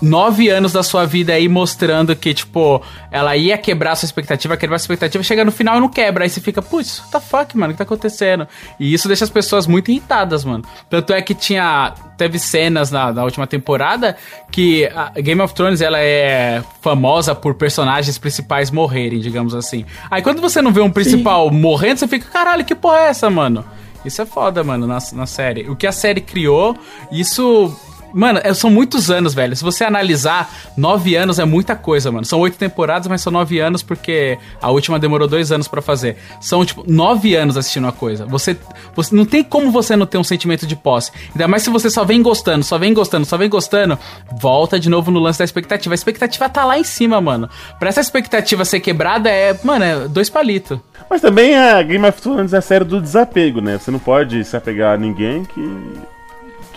[0.00, 4.76] nove anos da sua vida aí mostrando que, tipo, ela ia quebrar sua expectativa, quebrar
[4.76, 6.24] a expectativa, chega no final e não quebra.
[6.24, 8.46] Aí você fica, putz, what the fuck, mano, o que tá acontecendo?
[8.78, 10.64] E isso deixa as pessoas muito irritadas, mano.
[10.88, 11.94] Tanto é que tinha.
[12.16, 14.16] Teve cenas na, na última temporada
[14.50, 19.84] que a Game of Thrones ela é famosa por personagens principais morrerem, digamos assim.
[20.10, 23.30] Aí quando você não vê um principal morrendo, você fica, caralho, que porra é essa,
[23.30, 23.64] mano?
[24.04, 25.68] Isso é foda, mano, na, na série.
[25.68, 26.76] O que a série criou,
[27.10, 27.74] isso.
[28.12, 29.54] Mano, é- são muitos anos, velho.
[29.54, 32.24] Se você analisar, nove anos é muita coisa, mano.
[32.24, 36.16] São oito temporadas, mas são nove anos porque a última demorou dois anos pra fazer.
[36.40, 38.24] São, tipo, nove anos assistindo a coisa.
[38.26, 38.56] Você,
[38.94, 39.14] você.
[39.14, 41.12] Não tem como você não ter um sentimento de posse.
[41.32, 43.98] Ainda mais se você só vem gostando, só vem gostando, só vem gostando.
[44.40, 45.92] Volta de novo no lance da expectativa.
[45.92, 47.48] A expectativa tá lá em cima, mano.
[47.78, 49.58] Pra essa expectativa ser quebrada, é.
[49.62, 50.78] Mano, é dois palitos.
[51.10, 53.78] Mas também a Game of Thrones é a série do desapego, né?
[53.78, 55.82] Você não pode se apegar a ninguém que.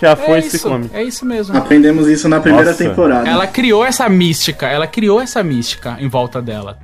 [0.01, 0.89] Que a É foice se isso, come.
[0.91, 1.55] é isso mesmo.
[1.55, 2.83] Aprendemos isso na primeira Nossa.
[2.83, 3.29] temporada.
[3.29, 6.79] Ela criou essa mística, ela criou essa mística em volta dela.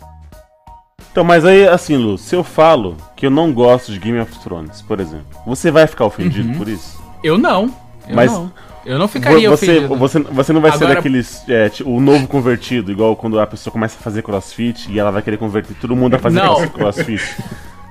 [1.11, 4.31] Então, mas aí, assim, Lu, se eu falo que eu não gosto de Game of
[4.43, 7.01] Thrones, por exemplo, você vai ficar ofendido por isso?
[7.23, 7.73] Eu não.
[8.07, 8.51] Eu Mas não.
[8.85, 9.95] Eu não ficaria você, ofendido.
[9.97, 11.41] você, você não vai ser Agora- daqueles.
[11.49, 15.09] É, tipo, o novo convertido, igual quando a pessoa começa a fazer crossfit e ela
[15.09, 16.67] vai querer converter todo mundo a fazer Não.
[16.67, 17.35] crossfit.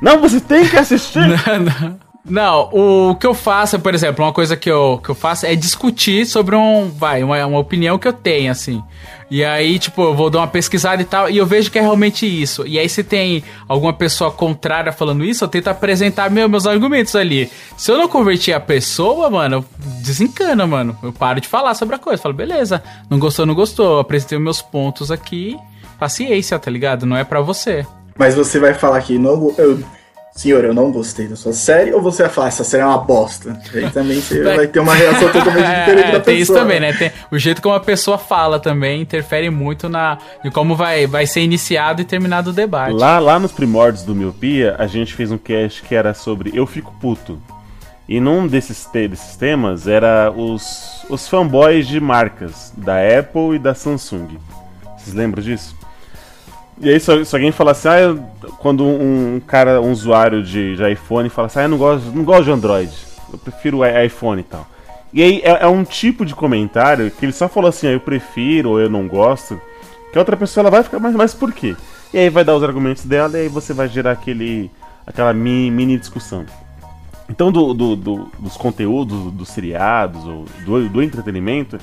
[0.00, 1.18] Não, você tem que assistir!
[1.26, 1.98] Não,
[2.72, 6.26] o que eu faço, por exemplo, uma coisa que eu, que eu faço é discutir
[6.26, 8.82] sobre um, vai, uma, uma opinião que eu tenho, assim.
[9.30, 11.82] E aí, tipo, eu vou dar uma pesquisada e tal, e eu vejo que é
[11.82, 12.66] realmente isso.
[12.66, 17.14] E aí, se tem alguma pessoa contrária falando isso, eu tento apresentar meu, meus argumentos
[17.16, 17.50] ali.
[17.76, 19.64] Se eu não converter a pessoa, mano,
[20.02, 20.96] desencana, mano.
[21.02, 22.22] Eu paro de falar sobre a coisa.
[22.22, 23.94] Falo, beleza, não gostou, não gostou.
[23.94, 25.56] Eu apresentei meus pontos aqui.
[25.98, 27.06] Paciência, tá ligado?
[27.06, 27.86] Não é pra você.
[28.16, 29.52] Mas você vai falar que não.
[29.58, 29.82] Eu,
[30.36, 32.98] senhor, eu não gostei da sua série, ou você vai falar, essa série é uma
[32.98, 33.58] bosta?
[33.74, 36.58] Aí também você vai ter uma reação totalmente diferente da É, tem isso pessoa.
[36.60, 36.92] também, né?
[36.92, 41.26] Tem- o jeito como a pessoa fala também interfere muito na em como vai, vai
[41.26, 42.92] ser iniciado e terminado o debate.
[42.94, 46.66] Lá, lá nos primórdios do Miopia, a gente fez um cast que era sobre Eu
[46.66, 47.40] Fico Puto.
[48.08, 53.58] E num desses, te- desses temas era os, os fanboys de marcas da Apple e
[53.58, 54.38] da Samsung.
[54.96, 55.74] Vocês lembram disso?
[56.78, 58.18] E aí, se, alguém falar assim, ah, eu-
[58.58, 62.22] quando um, cara, um usuário de, de iPhone fala assim, ah, eu não gosto, não
[62.24, 62.92] gosto de Android,
[63.32, 64.66] eu prefiro iPhone e tal.
[65.12, 68.00] E aí é, é um tipo de comentário que ele só falou assim, ah, eu
[68.00, 69.58] prefiro ou eu não gosto,
[70.12, 71.74] que a outra pessoa ela vai ficar, mas, mas por quê?
[72.12, 74.70] E aí vai dar os argumentos dela e aí você vai gerar aquele,
[75.06, 76.44] aquela mini, mini discussão.
[77.28, 81.76] Então, do, do- do- dos conteúdos, dos seriados, ou do, do entretenimento,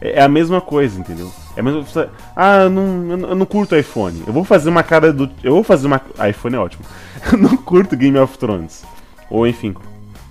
[0.00, 1.30] é é a mesma coisa, entendeu?
[1.56, 2.10] É mesma coisa.
[2.34, 4.22] Ah, eu não, eu não- curto iPhone.
[4.26, 5.30] Eu vou fazer uma cara do.
[5.42, 6.00] Eu vou fazer uma.
[6.28, 6.84] iPhone é ótimo.
[7.32, 8.84] Eu não curto Game of Thrones.
[9.30, 9.74] Ou enfim,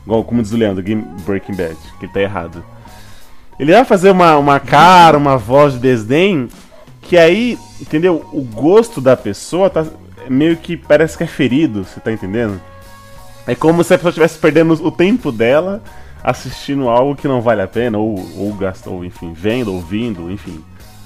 [0.05, 2.63] igual como diz o Leandro, Game Breaking Bad, que ele tá errado.
[3.59, 6.47] Ele vai fazer uma, uma cara, uma voz de desdém,
[7.01, 8.25] que aí, entendeu?
[8.31, 9.85] O gosto da pessoa tá
[10.29, 12.61] meio que parece que é ferido, você tá entendendo?
[13.47, 15.81] É como se a pessoa estivesse perdendo o tempo dela
[16.23, 20.63] assistindo algo que não vale a pena, ou, ou gasta, ou enfim, vendo, ouvindo, enfim.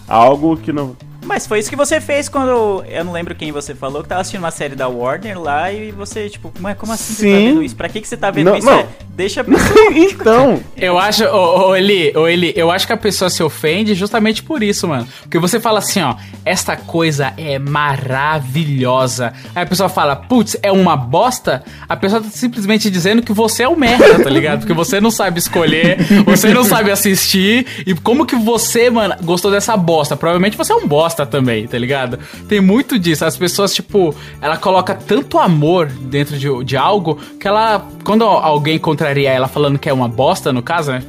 [0.10, 0.96] Algo que não.
[1.22, 2.84] Mas foi isso que você fez quando.
[2.88, 5.92] Eu não lembro quem você falou, que tava assistindo uma série da Warner lá e
[5.92, 7.46] você, tipo, mas como assim você tá Sim.
[7.50, 7.76] vendo isso?
[7.76, 8.66] Pra que, que você tá vendo Não, isso?
[8.66, 8.80] não.
[8.80, 9.92] É, deixa a pessoa.
[9.94, 13.94] então, Eu acho, ô, ô, Eli, ô, Eli, eu acho que a pessoa se ofende
[13.96, 15.08] justamente por isso, mano.
[15.22, 19.34] Porque você fala assim, ó, esta coisa é maravilhosa.
[19.54, 21.64] Aí a pessoa fala, putz, é uma bosta.
[21.88, 24.60] A pessoa tá simplesmente dizendo que você é um merda, tá ligado?
[24.60, 27.66] Porque você não sabe escolher, você não sabe assistir.
[27.86, 30.16] E como que você, mano, gostou dessa bosta?
[30.16, 32.20] Provavelmente você é um bosta também, tá ligado?
[32.48, 33.26] Tem muito disso.
[33.26, 38.78] As pessoas, tipo, ela coloca tanto amor dentro de, de algo que ela, quando alguém
[38.78, 41.04] contraria ela falando que é uma bosta, no caso, né?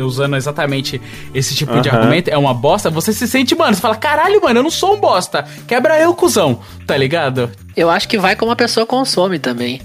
[0.00, 1.00] Usando exatamente
[1.34, 1.98] esse tipo de Aham.
[1.98, 4.94] argumento, é uma bosta, você se sente, mano, você fala, caralho, mano, eu não sou
[4.94, 5.44] um bosta.
[5.66, 7.50] Quebra eu, cuzão, tá ligado?
[7.76, 9.80] Eu acho que vai como a pessoa consome também.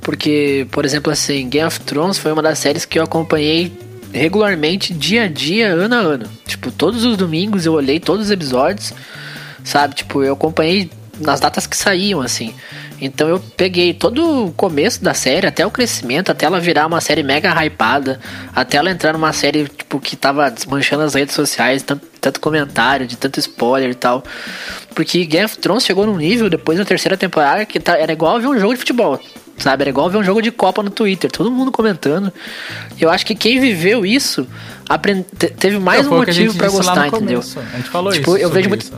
[0.00, 3.72] Porque, por exemplo, assim, Game of Thrones foi uma das séries que eu acompanhei
[4.12, 6.26] regularmente, dia a dia, ano a ano.
[6.46, 8.92] Tipo, todos os domingos eu olhei todos os episódios,
[9.64, 9.94] sabe?
[9.94, 10.90] Tipo, eu acompanhei
[11.20, 12.54] nas datas que saíam, assim.
[13.00, 17.00] Então eu peguei todo o começo da série, até o crescimento, até ela virar uma
[17.00, 18.18] série mega hypada,
[18.54, 23.06] até ela entrar numa série, tipo, que tava desmanchando as redes sociais, tanto, tanto comentário,
[23.06, 24.24] de tanto spoiler e tal.
[24.94, 28.40] Porque Game of Thrones chegou num nível, depois da terceira temporada, que tá- era igual
[28.40, 29.20] ver um jogo de futebol.
[29.58, 32.32] Sabe, era igual ver um jogo de Copa no Twitter, todo mundo comentando.
[33.00, 34.46] Eu acho que quem viveu isso
[34.88, 37.40] aprend- te- teve mais Não, um motivo no gostar, entendeu?
[37.40, 37.58] começo.
[37.58, 38.44] A gente falou Tipo, isso.
[38.44, 38.92] eu vejo muito- isso.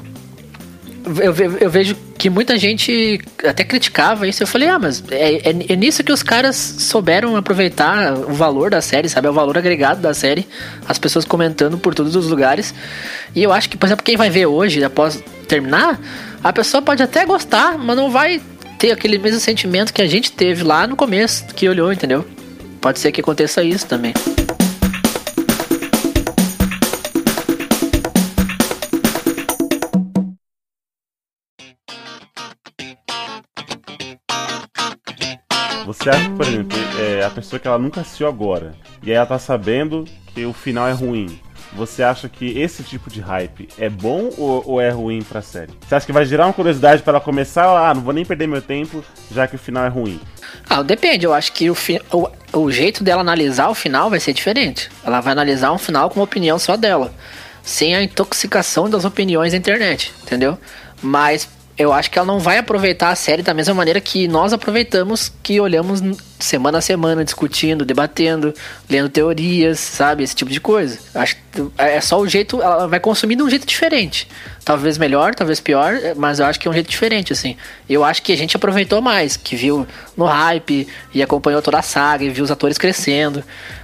[1.22, 4.42] eu, ve- eu vejo que muita gente até criticava isso.
[4.42, 8.70] Eu falei, ah, mas é, é, é nisso que os caras souberam aproveitar o valor
[8.70, 9.26] da série, sabe?
[9.26, 10.46] É o valor agregado da série.
[10.86, 12.74] As pessoas comentando por todos os lugares.
[13.34, 15.98] E eu acho que, por exemplo, quem vai ver hoje, após terminar,
[16.44, 18.42] a pessoa pode até gostar, mas não vai
[18.80, 22.26] ter aquele mesmo sentimento que a gente teve lá no começo, que olhou, entendeu?
[22.80, 24.14] Pode ser que aconteça isso também.
[35.84, 39.26] você acha por exemplo, é, a pessoa que ela nunca assistiu agora, e aí ela
[39.26, 41.38] tá sabendo que o final é ruim.
[41.72, 45.72] Você acha que esse tipo de hype é bom ou, ou é ruim pra série?
[45.86, 47.64] Você acha que vai gerar uma curiosidade pra ela começar?
[47.64, 50.20] Ah, não vou nem perder meu tempo, já que o final é ruim.
[50.68, 51.24] Ah, depende.
[51.24, 54.90] Eu acho que o, fi- o, o jeito dela analisar o final vai ser diferente.
[55.04, 57.12] Ela vai analisar um final com uma opinião só dela.
[57.62, 60.58] Sem a intoxicação das opiniões da internet, entendeu?
[61.00, 61.48] Mas
[61.78, 65.32] eu acho que ela não vai aproveitar a série da mesma maneira que nós aproveitamos,
[65.42, 66.00] que olhamos
[66.44, 68.54] semana a semana, discutindo, debatendo,
[68.88, 70.22] lendo teorias, sabe?
[70.22, 70.98] Esse tipo de coisa.
[71.14, 72.60] Acho que é só o jeito.
[72.60, 74.28] Ela vai consumir de um jeito diferente.
[74.64, 77.56] Talvez melhor, talvez pior, mas eu acho que é um jeito diferente, assim.
[77.88, 79.86] Eu acho que a gente aproveitou mais, que viu
[80.16, 83.42] no hype e acompanhou toda a saga e viu os atores crescendo.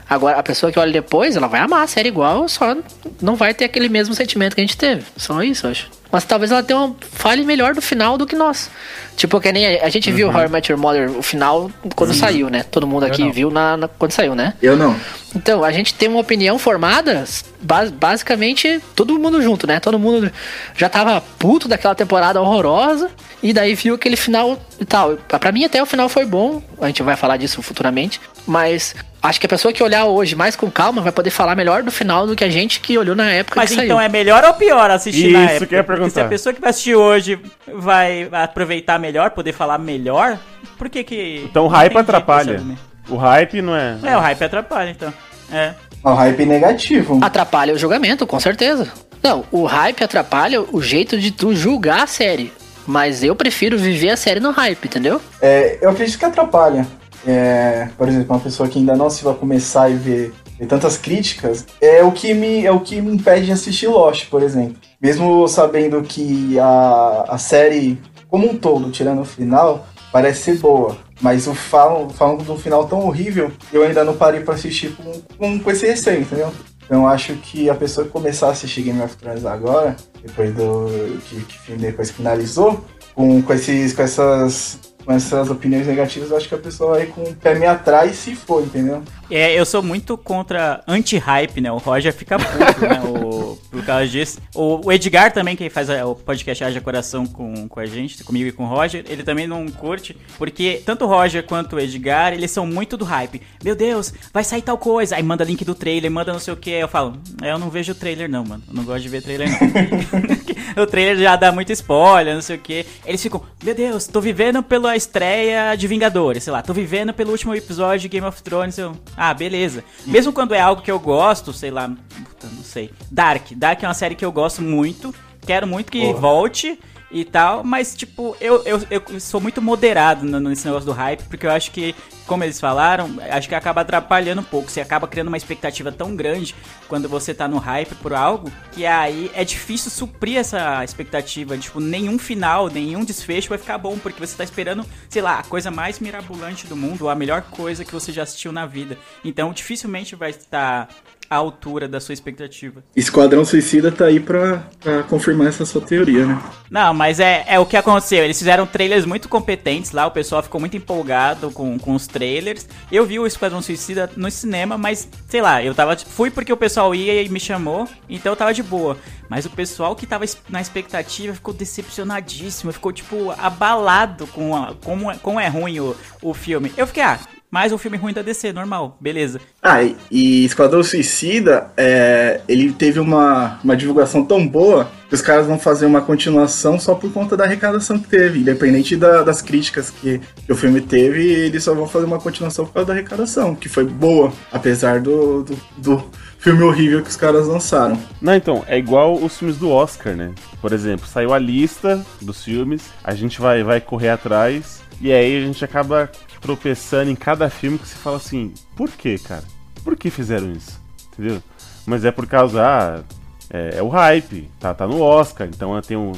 [0.09, 2.77] Agora, a pessoa que olha depois, ela vai amar a série igual, só
[3.21, 5.05] não vai ter aquele mesmo sentimento que a gente teve.
[5.17, 5.91] Só isso, eu acho.
[6.13, 8.71] Mas talvez ela tenha uma falha melhor do final do que nós.
[9.17, 12.46] Tipo, que nem a, gente viu How I Met Your Mother, o final, quando saiu,
[12.51, 12.63] né?
[12.63, 13.33] Todo mundo aqui não.
[13.33, 14.55] viu na, na- quando saiu, né?
[14.63, 14.97] Eu não.
[15.35, 17.25] Então, a gente tem uma opinião formada,
[17.61, 19.79] ba- basicamente, todo mundo junto, né?
[19.81, 20.31] Todo mundo
[20.77, 23.11] já tava puto daquela temporada horrorosa,
[23.43, 25.17] e daí viu aquele final e tal.
[25.17, 28.95] Pra mim, até o final foi bom, a gente vai falar disso futuramente, mas
[29.27, 31.91] acho que a pessoa que olhar hoje mais com calma vai poder falar melhor do
[31.91, 34.01] final do que a gente que olhou na época Mas que então saiu.
[34.01, 35.67] é melhor ou pior assistir na Isso época?
[35.67, 36.27] que eu ia Porque se perguntar.
[36.27, 37.39] a pessoa que vai assistir hoje
[37.75, 40.39] vai aproveitar melhor, poder falar melhor,
[40.79, 41.43] por que que...
[41.51, 42.55] Então o hype atrapalha.
[42.55, 42.81] argumento?
[43.09, 43.97] O hype não é.
[44.03, 45.13] É, o hype atrapalha, então.
[45.53, 45.75] É.
[46.03, 47.19] O hype negativo.
[47.23, 48.89] Atrapalha o julgamento, com certeza.
[49.23, 52.53] Não, o hype atrapalha o jeito de tu julgar a série.
[52.87, 55.21] Mas eu prefiro viver a série no hype, entendeu?
[55.43, 56.87] É, eu acredito que atrapalha.
[57.27, 60.97] É, por exemplo, uma pessoa que ainda não se vai começar e ver, ver tantas
[60.97, 64.77] críticas, é o que me é o que me impede de assistir Lost, por exemplo.
[65.01, 67.99] Mesmo sabendo que a, a série
[68.29, 70.97] como um todo, tirando o final, parece ser boa.
[71.21, 74.95] Mas o falam, falam de um final tão horrível, eu ainda não parei pra assistir
[74.95, 76.53] com, com, com esse receio, entendeu?
[76.85, 80.87] Então acho que a pessoa que começar a assistir Game of Thrones agora, depois do
[81.29, 86.49] que, que depois finalizou, com, com, esses, com essas com essas opiniões negativas, eu acho
[86.49, 89.03] que a pessoa vai com o pé meio atrás se for, entendeu?
[89.31, 91.71] É, eu sou muito contra anti-hype, né?
[91.71, 93.01] O Roger fica puto, né?
[93.03, 94.41] O, por causa disso.
[94.55, 98.49] O, o Edgar também, que faz o podcast Haja Coração com, com a gente, comigo
[98.49, 102.33] e com o Roger, ele também não curte, porque tanto o Roger quanto o Edgar,
[102.33, 103.41] eles são muito do hype.
[103.63, 105.15] Meu Deus, vai sair tal coisa.
[105.15, 106.71] Aí manda link do trailer, manda não sei o que.
[106.71, 108.63] Eu falo, "É, eu não vejo o trailer não, mano.
[108.69, 110.37] Eu não gosto de ver trailer não.
[110.83, 112.85] o trailer já dá muito spoiler, não sei o que.
[113.05, 117.31] Eles ficam, meu Deus, tô vivendo pela estreia de Vingadores, sei lá, tô vivendo pelo
[117.31, 118.77] último episódio de Game of Thrones.
[118.79, 119.83] Eu, ah, beleza.
[120.07, 122.91] Mesmo quando é algo que eu gosto, sei lá, puta, não sei.
[123.11, 123.53] Dark.
[123.57, 125.15] Dark é uma série que eu gosto muito.
[125.47, 126.79] quero muito que volte
[127.11, 131.47] e tal, mas tipo, eu, eu, eu sou muito moderado nesse negócio do hype, porque
[131.47, 131.95] eu acho que,
[132.27, 134.71] como eles falaram, acho que acaba atrapalhando um pouco.
[134.71, 136.55] Você acaba criando uma expectativa tão grande
[136.89, 141.57] quando você tá no hype por algo, que aí é difícil suprir essa expectativa.
[141.57, 145.45] Tipo, nenhum final, nenhum desfecho vai ficar bom, porque você tá esperando, sei lá, a
[145.45, 148.99] coisa mais mirabolante do mundo, ou a melhor coisa que você já assistiu na vida.
[149.25, 150.89] Então, dificilmente vai estar
[151.29, 152.83] à altura da sua expectativa.
[152.95, 156.41] Esquadrão Suicida tá aí pra, pra confirmar essa sua teoria, né?
[156.71, 158.25] Não, mas é, é o que aconteceu.
[158.25, 162.67] Eles fizeram trailers muito competentes lá, o pessoal ficou muito empolgado com, com os trailers.
[162.91, 165.97] Eu vi o Esquadrão Suicida no cinema, mas sei lá, eu tava.
[165.97, 168.97] Fui porque o pessoal ia e me chamou, então eu tava de boa.
[169.29, 175.11] Mas o pessoal que tava na expectativa ficou decepcionadíssimo, ficou tipo abalado com a, como,
[175.11, 176.73] é- como é ruim o, o filme.
[176.77, 177.19] Eu fiquei, ah,
[177.57, 179.41] mais um filme ruim da DC, normal, beleza.
[179.63, 185.23] Ah, e, e Esquadrão Suicida, é, ele teve uma, uma divulgação tão boa que os
[185.23, 188.41] caras vão fazer uma continuação só por conta da arrecadação que teve.
[188.41, 192.67] Independente da- das críticas que, que o filme teve, eles só vão fazer uma continuação
[192.67, 197.17] por causa da arrecadação, que foi boa, apesar do, do, do filme horrível que os
[197.17, 197.99] caras lançaram.
[198.21, 200.35] Não, então, é igual os filmes do Oscar, né?
[200.61, 205.39] Por exemplo, saiu a lista dos filmes, a gente vai, vai correr atrás, e aí
[205.39, 206.11] a gente acaba
[206.47, 209.43] tropeçando em cada filme que se fala assim, por que, cara?
[209.83, 210.81] Por que fizeram isso?
[211.13, 211.43] Entendeu?
[211.85, 213.05] Mas é por causa, ah,
[213.51, 216.13] é, é o hype, tá, tá no Oscar, então tem um.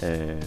[0.00, 0.38] É,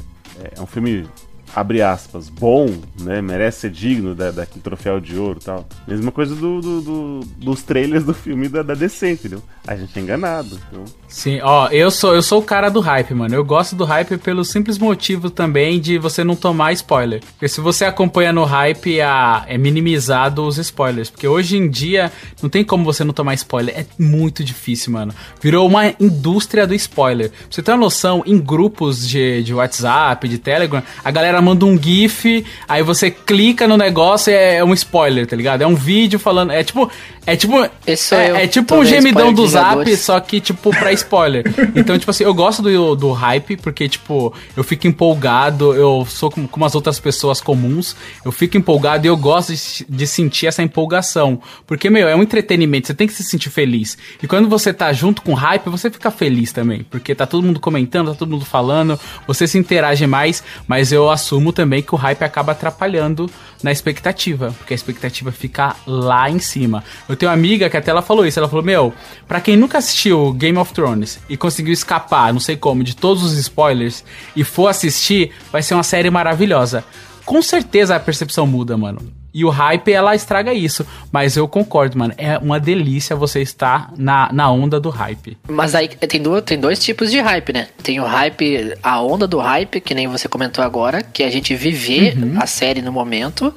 [0.55, 1.07] é um filme,
[1.55, 2.69] abre aspas, bom,
[2.99, 3.21] né?
[3.21, 5.67] Merece ser digno da, daquele troféu de ouro e tal.
[5.87, 9.41] Mesma coisa do, do- do- dos trailers do filme da, da DC, entendeu?
[9.65, 10.59] A gente é enganado.
[10.71, 13.33] Então, Sim, ó, eu sou, eu sou o cara do hype, mano.
[13.35, 17.21] Eu gosto do hype pelo simples motivo também de você não tomar spoiler.
[17.33, 21.09] Porque se você acompanha no hype, a- é minimizado os spoilers.
[21.09, 23.77] Porque hoje em dia não tem como você não tomar spoiler.
[23.77, 25.13] É muito difícil, mano.
[25.41, 27.29] Virou uma indústria do spoiler.
[27.29, 31.65] Pra você ter uma noção, em grupos de, de WhatsApp, de Telegram, a galera manda
[31.65, 35.61] um GIF, aí você clica no negócio e é, é um spoiler, tá ligado?
[35.61, 36.51] É um vídeo falando.
[36.51, 36.89] É tipo.
[37.25, 37.55] É tipo.
[37.85, 41.43] É, é tipo um gemidão do zap, só que, tipo, pra spoiler.
[41.75, 46.31] Então, tipo assim, eu gosto do, do hype, porque, tipo, eu fico empolgado, eu sou
[46.31, 50.47] como, como as outras pessoas comuns, eu fico empolgado e eu gosto de, de sentir
[50.47, 51.39] essa empolgação.
[51.67, 53.97] Porque, meu, é um entretenimento, você tem que se sentir feliz.
[54.21, 56.85] E quando você tá junto com hype, você fica feliz também.
[56.89, 61.09] Porque tá todo mundo comentando, tá todo mundo falando, você se interage mais, mas eu
[61.09, 63.29] assumo também que o hype acaba atrapalhando
[63.61, 66.83] na expectativa, porque a expectativa fica lá em cima.
[67.07, 68.93] Eu tenho uma amiga que até ela falou isso, ela falou: "Meu,
[69.27, 73.23] pra quem nunca assistiu Game of Thrones e conseguiu escapar, não sei como, de todos
[73.23, 74.03] os spoilers
[74.35, 76.83] e for assistir, vai ser uma série maravilhosa."
[77.25, 79.16] Com certeza a percepção muda, mano.
[79.37, 80.83] E o hype, ela estraga isso.
[81.11, 82.11] Mas eu concordo, mano.
[82.17, 85.37] É uma delícia você estar na, na onda do hype.
[85.47, 87.67] Mas aí tem, duas, tem dois tipos de hype, né?
[87.83, 91.29] Tem o hype, a onda do hype, que nem você comentou agora, que é a
[91.29, 93.53] gente viver a série no momento,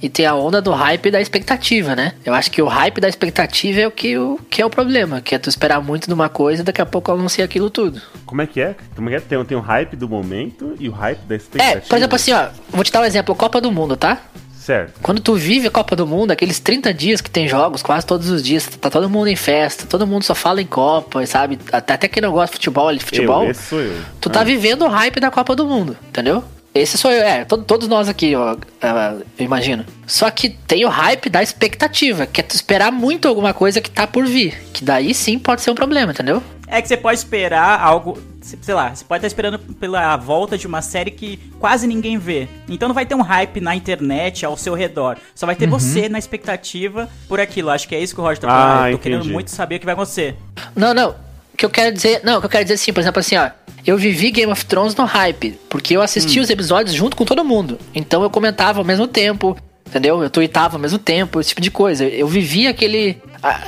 [0.00, 2.12] e tem a onda do hype da expectativa, né?
[2.24, 5.20] Eu acho que o hype da expectativa é o que, o, que é o problema,
[5.20, 8.00] que é tu esperar muito de uma coisa e daqui a pouco anuncia aquilo tudo.
[8.24, 8.76] como é que é?
[8.94, 9.20] Como é que é?
[9.20, 11.78] Tem, tem o hype do momento e o hype da expectativa.
[11.78, 14.22] É, por exemplo assim, ó, vou te dar um exemplo, Copa do Mundo, tá?
[14.66, 14.98] Certo.
[15.00, 18.28] Quando tu vive a Copa do Mundo, aqueles 30 dias que tem jogos, quase todos
[18.28, 21.56] os dias, tá todo mundo em festa, todo mundo só fala em Copa, sabe?
[21.70, 23.44] Até, até quem não gosta de futebol, de futebol.
[23.44, 23.96] Eu, esse sou eu.
[24.20, 24.44] Tu tá Ah.
[24.44, 26.42] vivendo o hype da Copa do Mundo, entendeu?
[26.74, 29.86] Esse sou eu, é, to- todos nós aqui, ó, ah, eu imagino.
[30.04, 33.88] Só que tem o hype da expectativa, que é tu esperar muito alguma coisa que
[33.88, 34.60] tá por vir.
[34.72, 36.42] Que daí sim pode ser um problema, entendeu?
[36.66, 38.18] É que você pode esperar algo,
[38.60, 42.48] sei lá, você pode estar esperando pela volta de uma série que quase ninguém vê.
[42.68, 45.16] Então não vai ter um hype na internet ao seu redor.
[45.34, 47.70] Só vai ter você na expectativa por aquilo.
[47.70, 48.82] Acho que é isso que o Roger tá falando.
[48.82, 49.32] Ah, eu tô querendo entendi.
[49.32, 50.36] muito saber o que vai acontecer.
[50.74, 51.10] Não, não.
[51.10, 52.20] O que eu quero dizer.
[52.22, 53.50] Não, o que eu quero dizer assim, por exemplo, assim, ó.
[53.86, 57.44] Eu vivi Game of Thrones no hype, porque eu assisti os episódios junto com todo
[57.44, 57.78] mundo.
[57.94, 59.56] Então eu comentava ao mesmo tempo,
[59.86, 60.22] entendeu?
[60.22, 62.04] Eu tweetava ao mesmo tempo, esse tipo de coisa.
[62.04, 63.18] Eu vivi aquele.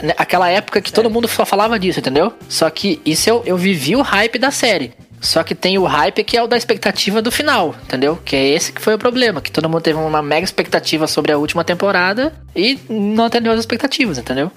[0.03, 2.33] né, aquela época que todo mundo só falava disso, entendeu?
[2.49, 4.93] Só que isso eu, eu vivi o hype da série.
[5.21, 8.19] Só que tem o hype que é o da expectativa do final, entendeu?
[8.25, 11.33] Que é esse que foi o problema, que todo mundo teve uma mega expectativa sobre
[11.33, 14.51] a última temporada e não atendeu as expectativas, entendeu?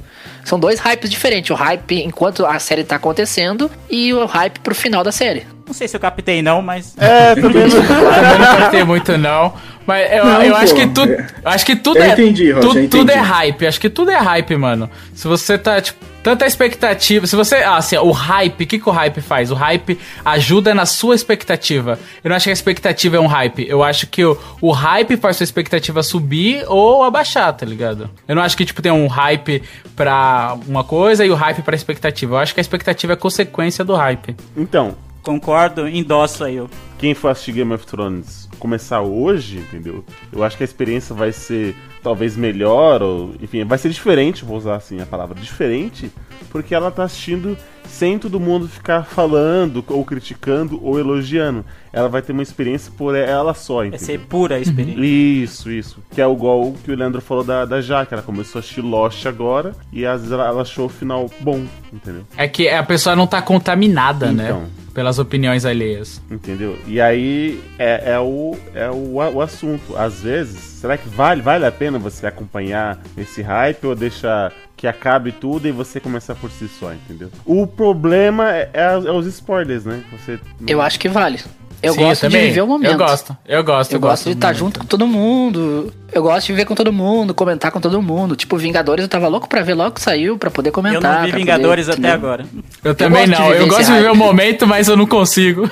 [0.45, 4.76] São dois hypes diferentes, o hype enquanto a série tá acontecendo e o hype pro
[4.76, 5.45] final da série.
[5.72, 6.93] Não sei se eu captei não, mas...
[6.97, 7.82] É, também não.
[7.82, 9.53] Também não vai ter muito, não.
[9.88, 11.11] Mas eu, Não, eu acho que tudo.
[11.11, 12.11] eu Acho que tudo Eu é.
[12.11, 13.30] entendi, Rocha, tu- eu tudo é entendi.
[13.32, 13.67] hype.
[13.67, 14.89] Acho que tudo é hype, mano.
[15.15, 17.26] Se você tá, tipo, tanta expectativa.
[17.26, 17.55] Se você.
[17.55, 19.49] Ah, assim, o hype, o que, que o hype faz?
[19.49, 21.97] O hype ajuda na sua expectativa.
[22.24, 23.65] Eu não acho que a expectativa é um hype.
[23.67, 28.07] Eu acho que o, o hype faz sua expectativa subir ou abaixar, tá ligado?
[28.28, 29.63] Eu não acho que, tipo, tem um hype
[29.95, 32.36] pra uma coisa e o hype pra expectativa.
[32.36, 34.36] Eu acho que a expectativa é consequência do hype.
[34.55, 36.55] Então, Concordo, endosso aí.
[36.55, 36.69] eu.
[36.97, 40.05] quem for assistir Game of Thrones começar hoje, entendeu?
[40.32, 44.55] Eu acho que a experiência vai ser talvez melhor, ou enfim, vai ser diferente, vou
[44.55, 46.11] usar assim a palavra diferente,
[46.51, 47.57] porque ela tá assistindo
[47.91, 51.63] sem todo mundo ficar falando, ou criticando, ou elogiando.
[51.93, 54.05] Ela vai ter uma experiência por ela só, Vai entendeu?
[54.05, 55.01] ser pura a experiência.
[55.05, 55.99] Isso, isso.
[56.09, 58.13] Que é igual o que o Leandro falou da, da Jaque.
[58.13, 61.65] Ela começou a assistir Lost agora e às vezes ela, ela achou o final bom,
[61.91, 62.23] entendeu?
[62.37, 64.61] É que a pessoa não tá contaminada, Então.
[64.61, 64.69] né?
[64.93, 66.21] Pelas opiniões alheias.
[66.29, 66.77] Entendeu?
[66.85, 69.95] E aí é, é o, é o, o assunto.
[69.97, 74.51] Às vezes, será que vale, vale a pena você acompanhar esse hype ou deixar
[74.82, 77.29] que acabe tudo e você começar por si só, entendeu?
[77.45, 80.01] O problema é, é os spoilers, né?
[80.11, 81.39] Você, Eu acho que vale.
[81.84, 82.47] Eu Sim, gosto de também.
[82.47, 82.91] viver o momento.
[82.91, 83.93] Eu gosto, eu gosto.
[83.93, 84.59] Eu, gosto de estar momento.
[84.59, 85.93] junto com todo mundo.
[86.11, 88.36] Eu gosto de viver com todo mundo, comentar com todo mundo.
[88.36, 91.19] Tipo, Vingadores eu tava louco pra ver logo que saiu, pra poder Eu comentar.
[91.19, 92.27] não vi Vingadores poder, até entendeu?
[92.29, 92.45] agora.
[92.84, 93.53] Eu também gosto de não.
[93.53, 95.69] Eu gosto de viver o momento, mas eu não consigo.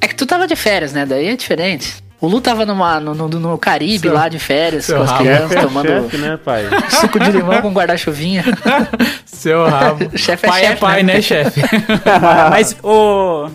[0.00, 1.04] É que tu tava de férias, né?
[1.04, 2.02] Daí é diferente.
[2.20, 5.52] O Lu tava numa, no, no, no Caribe Seu- lá de férias com as crianças
[5.52, 6.64] é tomando chefe, né, pai?
[6.90, 8.44] suco de limão com guarda-chuvinha.
[9.24, 10.10] Seu rabo.
[10.18, 11.14] Chefe é pai é chefe, pai, né?
[11.14, 11.60] né, chefe?
[12.50, 13.48] Mas, ô.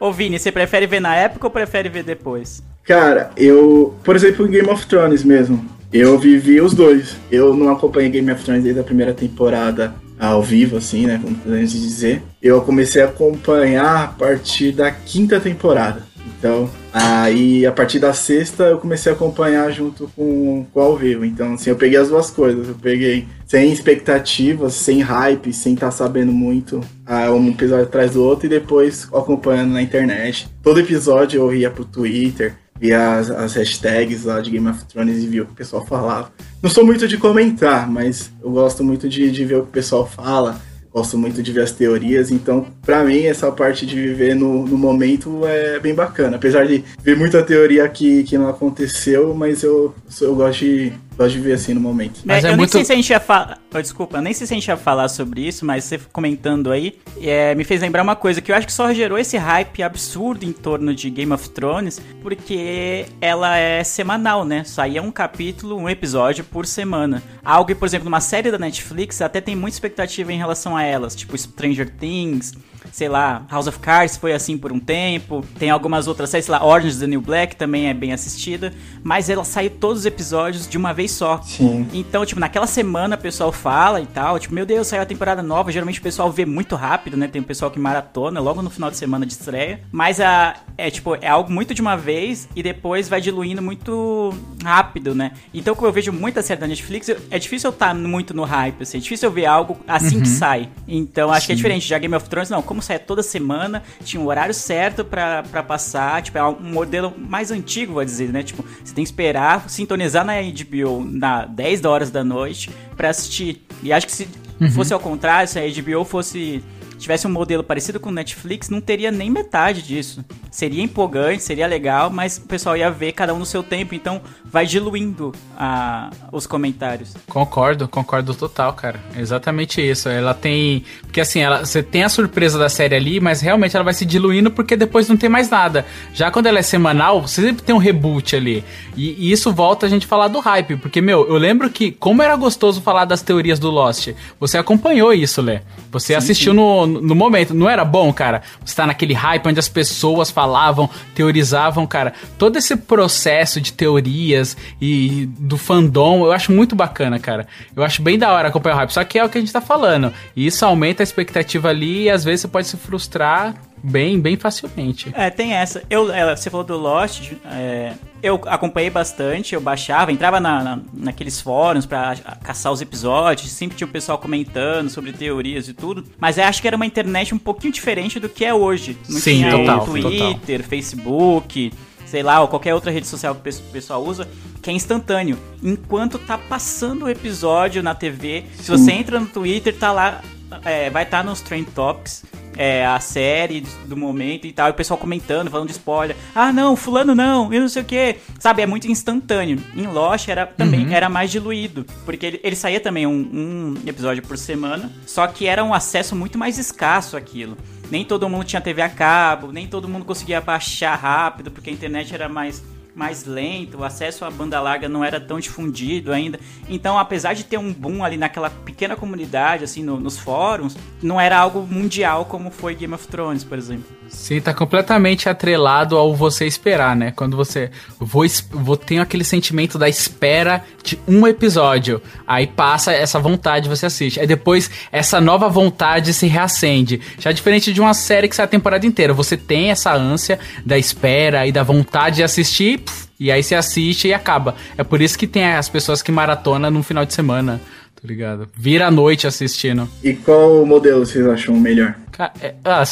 [0.00, 2.62] Ô Vini, você prefere ver na época ou prefere ver depois?
[2.82, 7.16] Cara, eu, por exemplo, em Game of Thrones mesmo, eu vivi os dois.
[7.30, 11.18] Eu não acompanhei Game of Thrones desde a primeira temporada ao vivo, assim, né?
[11.22, 12.22] Como podemos dizer.
[12.42, 16.02] Eu comecei a acompanhar a partir da quinta temporada.
[16.38, 21.24] Então, aí a partir da sexta eu comecei a acompanhar junto com, com ao vivo.
[21.24, 22.68] Então, assim, eu peguei as duas coisas.
[22.68, 28.22] Eu peguei sem expectativas, sem hype, sem estar sabendo muito ah, um episódio atrás do
[28.22, 30.48] outro e depois acompanhando na internet.
[30.62, 35.22] Todo episódio eu ia pro Twitter, via as, as hashtags lá de Game of Thrones
[35.22, 36.32] e via o que o pessoal falava.
[36.62, 39.72] Não sou muito de comentar, mas eu gosto muito de, de ver o que o
[39.72, 40.60] pessoal fala.
[40.92, 44.78] Gosto muito de ver as teorias, então, pra mim, essa parte de viver no, no
[44.78, 46.36] momento é bem bacana.
[46.36, 51.32] Apesar de ver muita teoria que, que não aconteceu, mas eu, eu gosto, de, gosto
[51.32, 52.20] de ver assim no momento.
[52.24, 53.58] Mas É, é eu muito- nem sei se a gente ia falar.
[53.74, 56.98] desculpa, eu nem sei se a gente ia falar sobre isso, mas você comentando aí,
[57.20, 60.44] é, me fez lembrar uma coisa que eu acho que só gerou esse hype absurdo
[60.44, 64.64] em torno de Game of Thrones, porque ela é semanal, né?
[64.64, 67.22] Saía um capítulo, um episódio por semana.
[67.44, 70.82] Algo que, por exemplo, numa série da Netflix até tem muita expectativa em relação a
[70.82, 72.52] elas, tipo Stranger Things.
[72.92, 75.44] Sei lá, House of Cards foi assim por um tempo.
[75.58, 78.72] Tem algumas outras séries, sei lá, Orange is the New Black também é bem assistida.
[79.02, 81.40] Mas ela saiu todos os episódios de uma vez só.
[81.42, 81.86] Sim.
[81.92, 85.42] Então, tipo, naquela semana o pessoal fala e tal, tipo, meu Deus, saiu a temporada
[85.42, 85.72] nova.
[85.72, 87.26] Geralmente o pessoal vê muito rápido, né?
[87.28, 89.80] Tem o pessoal que maratona logo no final de semana de estreia.
[89.90, 94.32] Mas a, é tipo, é algo muito de uma vez e depois vai diluindo muito
[94.62, 95.32] rápido, né?
[95.52, 98.44] Então, como eu vejo muita série da Netflix, eu- é difícil eu estar muito no
[98.44, 98.98] hype, assim.
[98.98, 100.68] É difícil eu ver algo assim que sai.
[100.86, 101.86] Então, acho que é diferente.
[101.86, 102.62] Já Game of Thrones, não.
[102.74, 106.20] Como sai toda semana, tinha um horário certo pra, pra passar.
[106.20, 108.42] Tipo, é um modelo mais antigo, vou dizer, né?
[108.42, 113.10] Tipo, você tem que esperar, sintonizar na HBO na 10 da horas da noite pra
[113.10, 113.64] assistir.
[113.80, 114.28] E acho que se
[114.74, 116.64] fosse ao contrário, se a HBO fosse
[117.04, 120.24] tivesse um modelo parecido com o Netflix, não teria nem metade disso.
[120.50, 124.20] Seria empolgante, seria legal, mas o pessoal ia ver cada um no seu tempo, então
[124.44, 127.14] vai diluindo a- os comentários.
[127.28, 129.00] Concordo, concordo total, cara.
[129.14, 130.08] É Exatamente isso.
[130.08, 130.84] Ela tem.
[131.02, 134.04] Porque assim, ela, você tem a surpresa da série ali, mas realmente ela vai se
[134.06, 135.84] diluindo porque depois não tem mais nada.
[136.12, 138.62] Já quando ela é semanal, você sempre tem um reboot ali.
[138.96, 140.76] E, e isso volta a gente falar do hype.
[140.76, 145.12] Porque, meu, eu lembro que, como era gostoso falar das teorias do Lost, você acompanhou
[145.12, 145.62] isso, Lé.
[145.90, 147.54] Você assistiu No, no momento.
[147.54, 148.42] Não era bom, cara?
[148.64, 152.12] Você tá naquele hype onde as pessoas falavam, teorizavam, cara.
[152.38, 157.46] Todo esse processo de teorias e do fandom, eu acho muito bacana, cara.
[157.74, 158.90] Eu acho bem da hora acompanhar o hype.
[158.90, 160.12] Só que é o que a gente tá falando.
[160.34, 163.54] E isso aumenta a expectativa ali e às vezes você pode se frustrar
[163.84, 165.10] bem, bem facilmente.
[165.14, 165.82] É, tem essa.
[165.90, 170.78] Eu, é, você falou do Lost, é, eu acompanhei bastante, eu baixava, entrava na, na-
[170.92, 176.04] naqueles fóruns pra caçar os episódios, sempre tinha o pessoal comentando sobre teorias e tudo,
[176.18, 178.96] mas eu acho que era uma internet um pouquinho diferente do que é hoje.
[179.08, 181.72] Não Sim, tinha total, o Twitter, Facebook,
[182.06, 184.28] sei lá, ou qualquer outra rede social que o pe- o pessoal usa,
[184.62, 185.38] que é instantâneo.
[185.62, 190.22] Enquanto tá passando o episódio na TV, se você entra no Twitter, tá lá,
[190.64, 192.24] é, vai estar nos Trend Topics,
[192.56, 196.16] é, a série do momento e tal, e o pessoal comentando, falando de spoiler.
[196.34, 198.16] Ah, não, fulano não, e não sei o que.
[198.38, 199.58] Sabe, é muito instantâneo.
[199.74, 204.22] Em Lost era também era mais diluído, porque ele, ele saía também um, um episódio
[204.22, 207.56] por semana, só que era um acesso muito mais escasso aquilo.
[207.90, 211.72] Nem todo mundo tinha TV a cabo, nem todo mundo conseguia baixar rápido, porque a
[211.72, 212.62] internet era mais
[212.94, 216.38] mais lento, o acesso à banda larga não era tão difundido ainda.
[216.68, 221.20] Então, apesar de ter um boom ali naquela pequena comunidade, assim, no, nos fóruns, não
[221.20, 223.84] era algo mundial como foi Game of Thrones, por exemplo.
[224.08, 227.10] Sim, tá completamente atrelado ao você esperar, né?
[227.10, 227.70] Quando você.
[227.98, 232.00] Vou, vou ter aquele sentimento da espera de um episódio.
[232.26, 234.20] Aí passa essa vontade, você assiste.
[234.20, 237.00] Aí depois essa nova vontade se reacende.
[237.18, 239.12] Já diferente de uma série que sai a temporada inteira.
[239.12, 242.83] Você tem essa ânsia da espera e da vontade de assistir.
[242.84, 244.54] Pff, e aí você assiste e acaba.
[244.76, 247.60] É por isso que tem as pessoas que maratona no final de semana
[248.04, 248.46] tá ligado?
[248.54, 249.88] Vira a noite assistindo.
[250.02, 251.94] E qual modelo vocês acham melhor?
[252.40, 252.84] É, ah,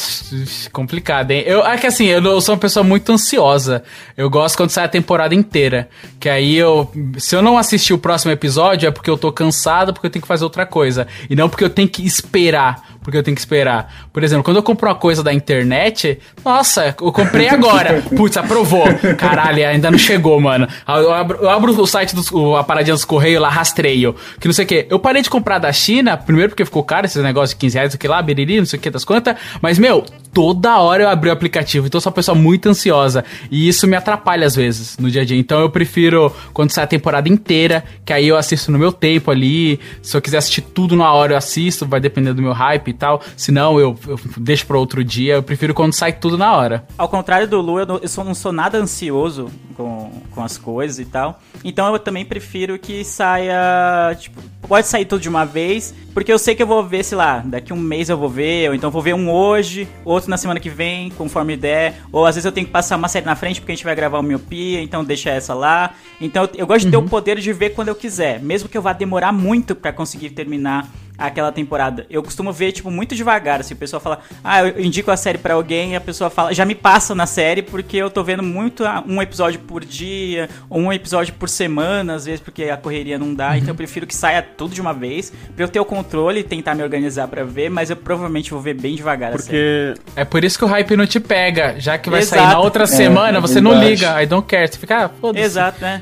[0.71, 1.43] complicado, hein?
[1.45, 3.83] Eu, é que assim, eu sou uma pessoa muito ansiosa.
[4.17, 5.87] Eu gosto quando sai a temporada inteira.
[6.19, 6.91] Que aí eu.
[7.19, 10.21] Se eu não assistir o próximo episódio, é porque eu tô cansado, porque eu tenho
[10.21, 11.07] que fazer outra coisa.
[11.29, 12.97] E não porque eu tenho que esperar.
[13.03, 14.07] Porque eu tenho que esperar.
[14.11, 18.01] Por exemplo, quando eu compro uma coisa da internet, nossa, eu comprei agora.
[18.15, 18.85] Putz, aprovou.
[19.17, 20.67] Caralho, ainda não chegou, mano.
[20.87, 24.15] Eu abro, eu abro o site do a paradinha dos Correios lá, rastreio.
[24.39, 24.87] Que não sei o que.
[24.89, 27.93] Eu parei de comprar da China, primeiro porque ficou caro esses negócios de 15 reais,
[27.93, 29.35] o que lá, biriri, não sei o que das quantas.
[29.61, 31.87] Mas, meu, toda hora eu abri o aplicativo.
[31.87, 33.23] Então eu sou uma pessoa muito ansiosa.
[33.51, 35.37] E isso me atrapalha às vezes no dia a dia.
[35.37, 39.29] Então eu prefiro quando sai a temporada inteira, que aí eu assisto no meu tempo
[39.29, 39.79] ali.
[40.01, 42.93] Se eu quiser assistir tudo na hora, eu assisto, vai depender do meu hype e
[42.93, 43.21] tal.
[43.37, 45.35] Se não, eu, eu deixo para outro dia.
[45.35, 46.85] Eu prefiro quando sai tudo na hora.
[46.97, 50.57] Ao contrário do Lu, eu não, eu sou, não sou nada ansioso com, com as
[50.57, 51.39] coisas e tal.
[51.63, 54.15] Então eu também prefiro que saia.
[54.19, 57.17] Tipo, pode sair tudo de uma vez, porque eu sei que eu vou ver, sei
[57.17, 60.37] lá, daqui um mês eu vou ver, ou então vou ver um hoje, outro na
[60.37, 62.01] semana que vem, conforme der.
[62.11, 63.95] Ou às vezes eu tenho que passar uma série na frente porque a gente vai
[63.95, 65.93] gravar o Miopia, então deixa essa lá.
[66.19, 68.81] Então eu gosto de ter o poder de ver quando eu quiser, mesmo que eu
[68.81, 72.05] vá demorar muito para conseguir terminar aquela temporada.
[72.09, 75.37] Eu costumo ver, tipo, muito devagar, assim, o pessoal fala, ah, eu indico a série
[75.37, 78.43] para alguém, e a pessoa fala, já me passa na série, porque eu tô vendo
[78.43, 82.77] muito ah, um episódio por dia, ou um episódio por semana, às vezes, porque a
[82.77, 85.79] correria não dá, então eu prefiro que saia tudo de uma vez, pra eu ter
[85.79, 89.31] o controle e tentar me organizar para ver, mas eu provavelmente vou ver bem devagar
[89.31, 89.93] porque...
[90.15, 92.41] É por isso que o hype não te pega, já que vai Exato.
[92.41, 95.09] sair na outra é, semana, é você não liga, I don't care, você fica, ah,
[95.09, 95.45] foda-se.
[95.45, 96.01] Exato, né?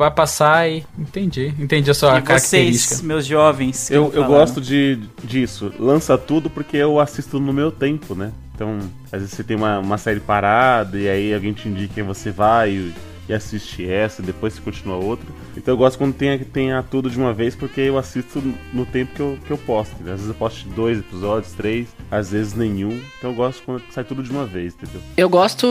[0.00, 0.82] Vai passar e.
[0.98, 1.54] Entendi.
[1.58, 2.94] Entendi a sua e característica.
[2.94, 3.90] Vocês, meus jovens.
[3.90, 5.70] Eu, eu gosto de, disso.
[5.78, 8.32] Lança tudo porque eu assisto no meu tempo, né?
[8.54, 8.78] Então,
[9.12, 12.30] às vezes você tem uma, uma série parada e aí alguém te indica e você
[12.30, 12.70] vai.
[12.70, 12.94] E
[13.30, 15.26] e assiste essa, depois você continua outra.
[15.56, 19.14] Então eu gosto quando tenha, tenha tudo de uma vez, porque eu assisto no tempo
[19.14, 19.94] que eu, que eu posto.
[20.00, 23.00] Às vezes eu posto dois episódios, três, às vezes nenhum.
[23.18, 25.00] Então eu gosto quando sai tudo de uma vez, entendeu?
[25.16, 25.68] Eu gosto,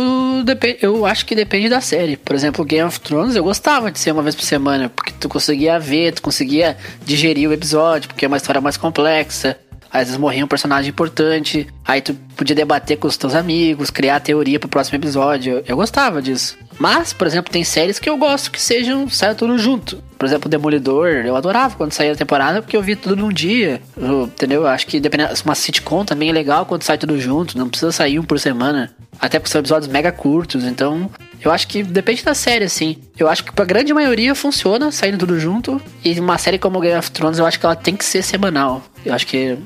[0.82, 2.16] eu acho que depende da série.
[2.16, 5.28] Por exemplo, Game of Thrones eu gostava de ser uma vez por semana, porque tu
[5.28, 9.58] conseguia ver, tu conseguia digerir o episódio, porque é uma história mais complexa.
[9.92, 14.20] Às vezes morria um personagem importante, aí tu podia debater com os teus amigos, criar
[14.20, 15.64] teoria pro próximo episódio.
[15.68, 16.58] Eu gostava disso.
[16.78, 20.02] Mas, por exemplo, tem séries que eu gosto que sejam saia tudo junto.
[20.18, 23.82] Por exemplo, Demolidor, eu adorava quando saía a temporada porque eu via tudo num dia.
[23.98, 24.66] Eu, entendeu?
[24.66, 28.20] Acho que dependendo, uma sitcom também é legal quando sai tudo junto, não precisa sair
[28.20, 28.94] um por semana.
[29.20, 31.10] Até porque são episódios mega curtos, então
[31.42, 32.98] eu acho que depende da série, assim.
[33.18, 35.82] Eu acho que pra grande maioria funciona saindo tudo junto.
[36.04, 38.84] E uma série como Game of Thrones, eu acho que ela tem que ser semanal.
[39.06, 39.58] Eu acho que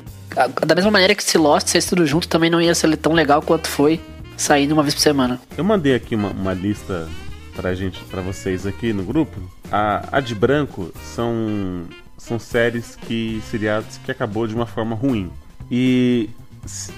[0.66, 3.42] da mesma maneira que se Lost ser tudo junto também não ia ser tão legal
[3.42, 4.00] quanto foi
[4.36, 5.40] saindo uma vez por semana.
[5.58, 7.08] Eu mandei aqui uma, uma lista
[7.56, 9.40] pra gente, para vocês aqui no grupo.
[9.72, 11.84] A, a de branco são
[12.18, 15.30] são séries que seriados que acabou de uma forma ruim.
[15.70, 16.30] E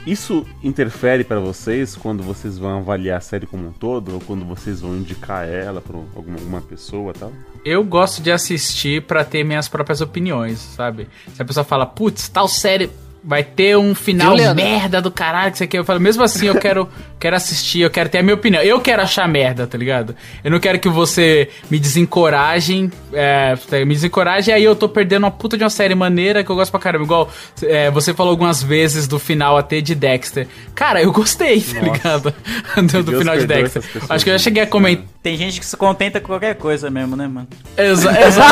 [0.06, 4.46] isso interfere para vocês quando vocês vão avaliar a série como um todo ou quando
[4.46, 7.34] vocês vão indicar ela para alguma, alguma pessoa, tal?
[7.64, 11.08] Eu gosto de assistir para ter minhas próprias opiniões, sabe?
[11.34, 12.92] Se a pessoa fala, putz, tal série
[13.26, 15.80] vai ter um final merda do caralho que você quer.
[15.80, 16.88] Eu falo, mesmo assim, eu quero,
[17.20, 18.62] quero assistir, eu quero ter a minha opinião.
[18.62, 20.16] Eu quero achar merda, tá ligado?
[20.44, 23.56] Eu não quero que você me desencorajem, é,
[23.86, 26.56] me desencoraje e aí eu tô perdendo uma puta de uma série maneira que eu
[26.56, 27.06] gosto pra caramba.
[27.06, 27.30] Igual
[27.64, 30.48] é, você falou algumas vezes do final até de Dexter.
[30.76, 32.34] Cara, eu gostei, tá ligado?
[32.92, 33.84] do, do final de Dexter.
[34.08, 35.06] Acho que eu já cheguei a comentar.
[35.24, 37.48] Tem gente que se contenta com qualquer coisa mesmo, né, mano?
[37.76, 38.20] Exato.
[38.20, 38.44] Exa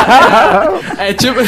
[0.98, 1.38] é, é tipo.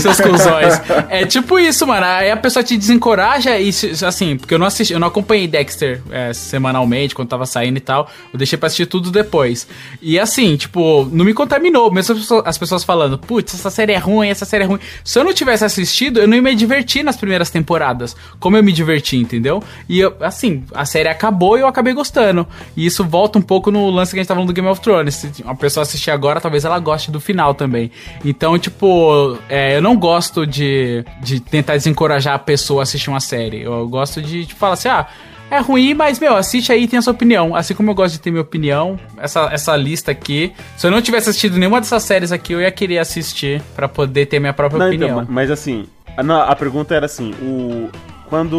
[0.00, 0.80] Seus cuzões.
[1.08, 3.70] É tipo isso, mano aí a pessoa te desencoraja e,
[4.06, 7.80] assim, porque eu não assisti, eu não acompanhei Dexter é, semanalmente, quando tava saindo e
[7.80, 8.10] tal.
[8.32, 9.66] Eu deixei pra assistir tudo depois.
[10.00, 11.90] E assim, tipo, não me contaminou.
[11.92, 14.80] Mesmo as pessoas, as pessoas falando, putz, essa série é ruim, essa série é ruim.
[15.04, 18.16] Se eu não tivesse assistido, eu não ia me divertir nas primeiras temporadas.
[18.40, 19.62] Como eu me diverti, entendeu?
[19.88, 22.46] E eu, assim, a série acabou e eu acabei gostando.
[22.76, 24.80] E isso volta um pouco no lance que a gente tava falando do Game of
[24.80, 25.14] Thrones.
[25.14, 27.90] Se uma pessoa assistir agora, talvez ela goste do final também.
[28.24, 33.08] Então, tipo, é, eu não gosto de, de tentar desencorajar encorajar a pessoa a assistir
[33.10, 33.62] uma série.
[33.62, 35.06] Eu gosto de, tipo, falar assim, ah,
[35.50, 37.54] É ruim, mas, meu, assiste aí e tem a sua opinião.
[37.54, 40.52] Assim como eu gosto de ter minha opinião, essa, essa lista aqui.
[40.76, 44.26] Se eu não tivesse assistido nenhuma dessas séries aqui, eu ia querer assistir pra poder
[44.26, 45.20] ter minha própria Não, opinião.
[45.22, 45.86] então, mas assim,
[46.16, 47.90] a, não, a pergunta era assim, o
[48.26, 48.56] quando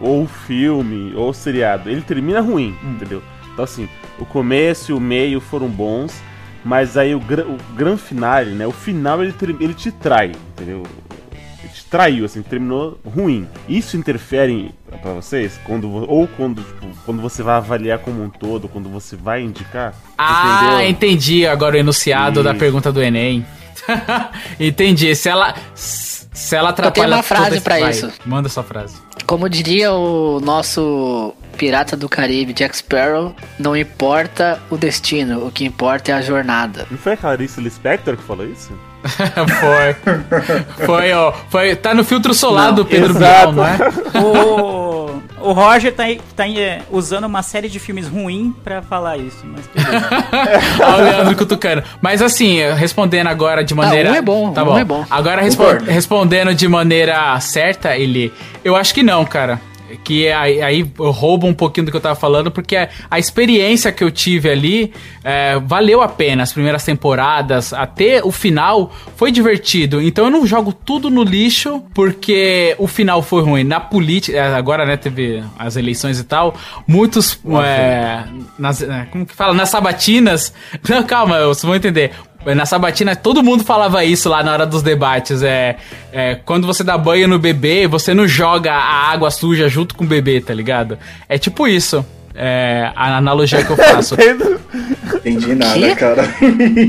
[0.00, 3.22] ou o filme ou o seriado, ele termina ruim, entendeu?
[3.52, 6.20] Então assim, o começo e o meio foram bons,
[6.62, 8.66] mas aí o, o gran finale, né?
[8.66, 10.82] O final ele, ele te trai, entendeu?
[11.90, 13.46] Traiu, assim, terminou ruim.
[13.68, 15.58] Isso interfere pra vocês?
[15.64, 19.94] Quando, ou quando, tipo, quando você vai avaliar como um todo, quando você vai indicar?
[20.16, 20.90] Ah, entendeu?
[20.90, 22.58] entendi agora o enunciado da Isso.
[22.60, 23.44] pergunta do Enem.
[24.60, 25.14] entendi.
[25.14, 25.54] Se ela.
[25.74, 26.17] Se
[26.52, 27.16] ela atrapalha.
[27.16, 28.10] uma frase todo esse- pra vai, isso.
[28.24, 28.96] Manda sua frase.
[29.26, 35.64] Como diria o nosso pirata do Caribe, Jack Sparrow, não importa o destino, o que
[35.64, 36.86] importa é a jornada.
[36.90, 38.70] Não foi a Clarice Lispector que falou isso?
[39.60, 40.86] foi.
[40.86, 41.32] Foi, ó.
[41.50, 43.14] Foi, tá no filtro solar Não, do Pedro.
[43.14, 43.76] Bial, não é?
[44.20, 44.87] O,
[45.42, 46.04] o Roger tá,
[46.36, 49.68] tá é, usando uma série de filmes ruins pra falar isso, mas.
[50.80, 51.82] Olha o Leandro cutucando.
[52.00, 54.10] Mas assim, respondendo agora de maneira.
[54.12, 54.78] um é bom, tá um bom.
[54.78, 55.04] é bom.
[55.10, 58.32] Agora respo- respondendo de maneira certa, ele.
[58.64, 59.60] Eu acho que não, cara.
[60.04, 63.18] Que aí, aí eu roubo um pouquinho do que eu tava falando, porque a, a
[63.18, 64.92] experiência que eu tive ali
[65.24, 66.42] é, valeu a pena.
[66.42, 70.00] As primeiras temporadas, até o final, foi divertido.
[70.00, 73.64] Então eu não jogo tudo no lixo, porque o final foi ruim.
[73.64, 76.54] Na política, é, agora, né, teve as eleições e tal,
[76.86, 77.38] muitos.
[77.64, 78.24] é,
[78.58, 79.54] nas, é, como que fala?
[79.54, 80.52] Nas sabatinas.
[80.88, 82.12] Não, calma, vocês vão entender.
[82.54, 85.42] Na sabatina, todo mundo falava isso lá na hora dos debates.
[85.42, 85.76] É,
[86.12, 90.04] é quando você dá banho no bebê, você não joga a água suja junto com
[90.04, 90.98] o bebê, tá ligado?
[91.28, 92.04] É tipo isso.
[92.34, 94.14] É a analogia que eu faço.
[95.16, 95.94] Entendi nada, Quê?
[95.96, 96.28] cara.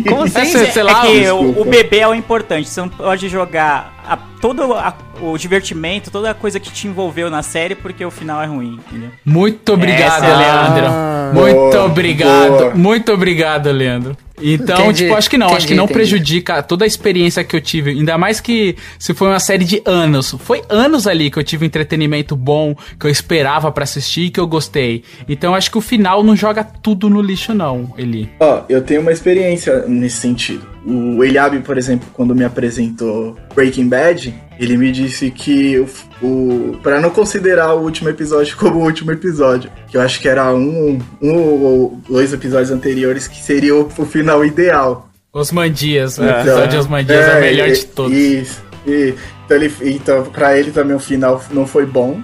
[0.08, 0.46] Como É, assim?
[0.46, 2.70] sei- sei lá, é que o bebê é o importante.
[2.70, 7.30] Você não pode jogar a- todo a- o divertimento, toda a coisa que te envolveu
[7.30, 9.10] na série, porque o final é ruim, entendeu?
[9.26, 10.86] Muito obrigado, Essa- Leandro.
[10.88, 12.50] Ah, muito boa, obrigado.
[12.50, 12.76] boa.
[12.76, 14.18] Muito obrigado, Leandro.
[14.42, 15.94] Então, Entendi, tipo, acho que não, acho que entendi, não entendi.
[16.00, 17.92] prejudica toda a experiência que eu tive.
[17.92, 20.34] Ainda mais que se foi uma série de anos.
[20.40, 24.30] Foi anos ali que eu tive um entretenimento bom, que eu esperava pra assistir e
[24.30, 25.04] que eu gostei.
[25.28, 28.30] Então, acho que o final não joga tudo no lixo, não, Eli.
[28.40, 30.66] Ó, eu tenho uma experiência nesse sentido.
[30.86, 34.29] O Eliabe, por exemplo, quando me apresentou Breaking Bad,
[34.60, 35.88] ele me disse que o,
[36.26, 40.28] o para não considerar o último episódio como o último episódio, que eu acho que
[40.28, 45.08] era um, um ou dois episódios anteriores que seria o, o final ideal.
[45.34, 48.18] Osmandias, o Então, episódio de Osmandias é, o melhor e- de todos.
[48.18, 48.62] Isso.
[48.88, 49.14] E,
[49.46, 52.20] então, ele, então, pra ele também o final não foi bom.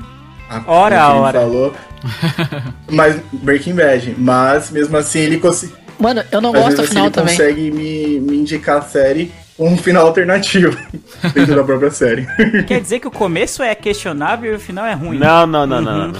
[0.50, 1.40] a- Ora, ora.
[1.42, 1.74] Falou.
[2.90, 4.16] mas Breaking Bad.
[4.18, 5.76] Mas mesmo assim ele conseguiu.
[6.00, 7.38] Mano, eu não gosto do assim, final ele também.
[7.38, 10.78] consegue me, me indicar a série um final alternativo
[11.34, 12.26] dentro da própria série.
[12.68, 15.18] Quer dizer que o começo é questionável e o final é ruim.
[15.18, 16.14] Não, não, não, não.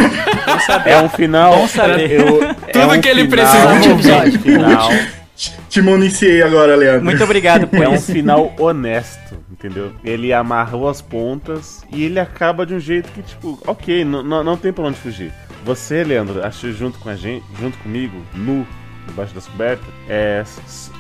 [0.66, 0.90] saber.
[0.92, 1.56] É um final.
[1.58, 2.12] Bom saber.
[2.12, 4.90] eu- é Tudo um que ele final- precisa de é um final.
[5.70, 7.04] Te municiei agora, Leandro.
[7.04, 9.92] Muito obrigado por É um final honesto, entendeu?
[10.02, 14.42] Ele amarrou as pontas e ele acaba de um jeito que, tipo, ok, não, não,
[14.46, 15.34] não tem pra onde fugir.
[15.66, 18.66] Você, Leandro, achou junto com a gente, junto comigo, nu,
[19.08, 20.42] debaixo das cobertas, é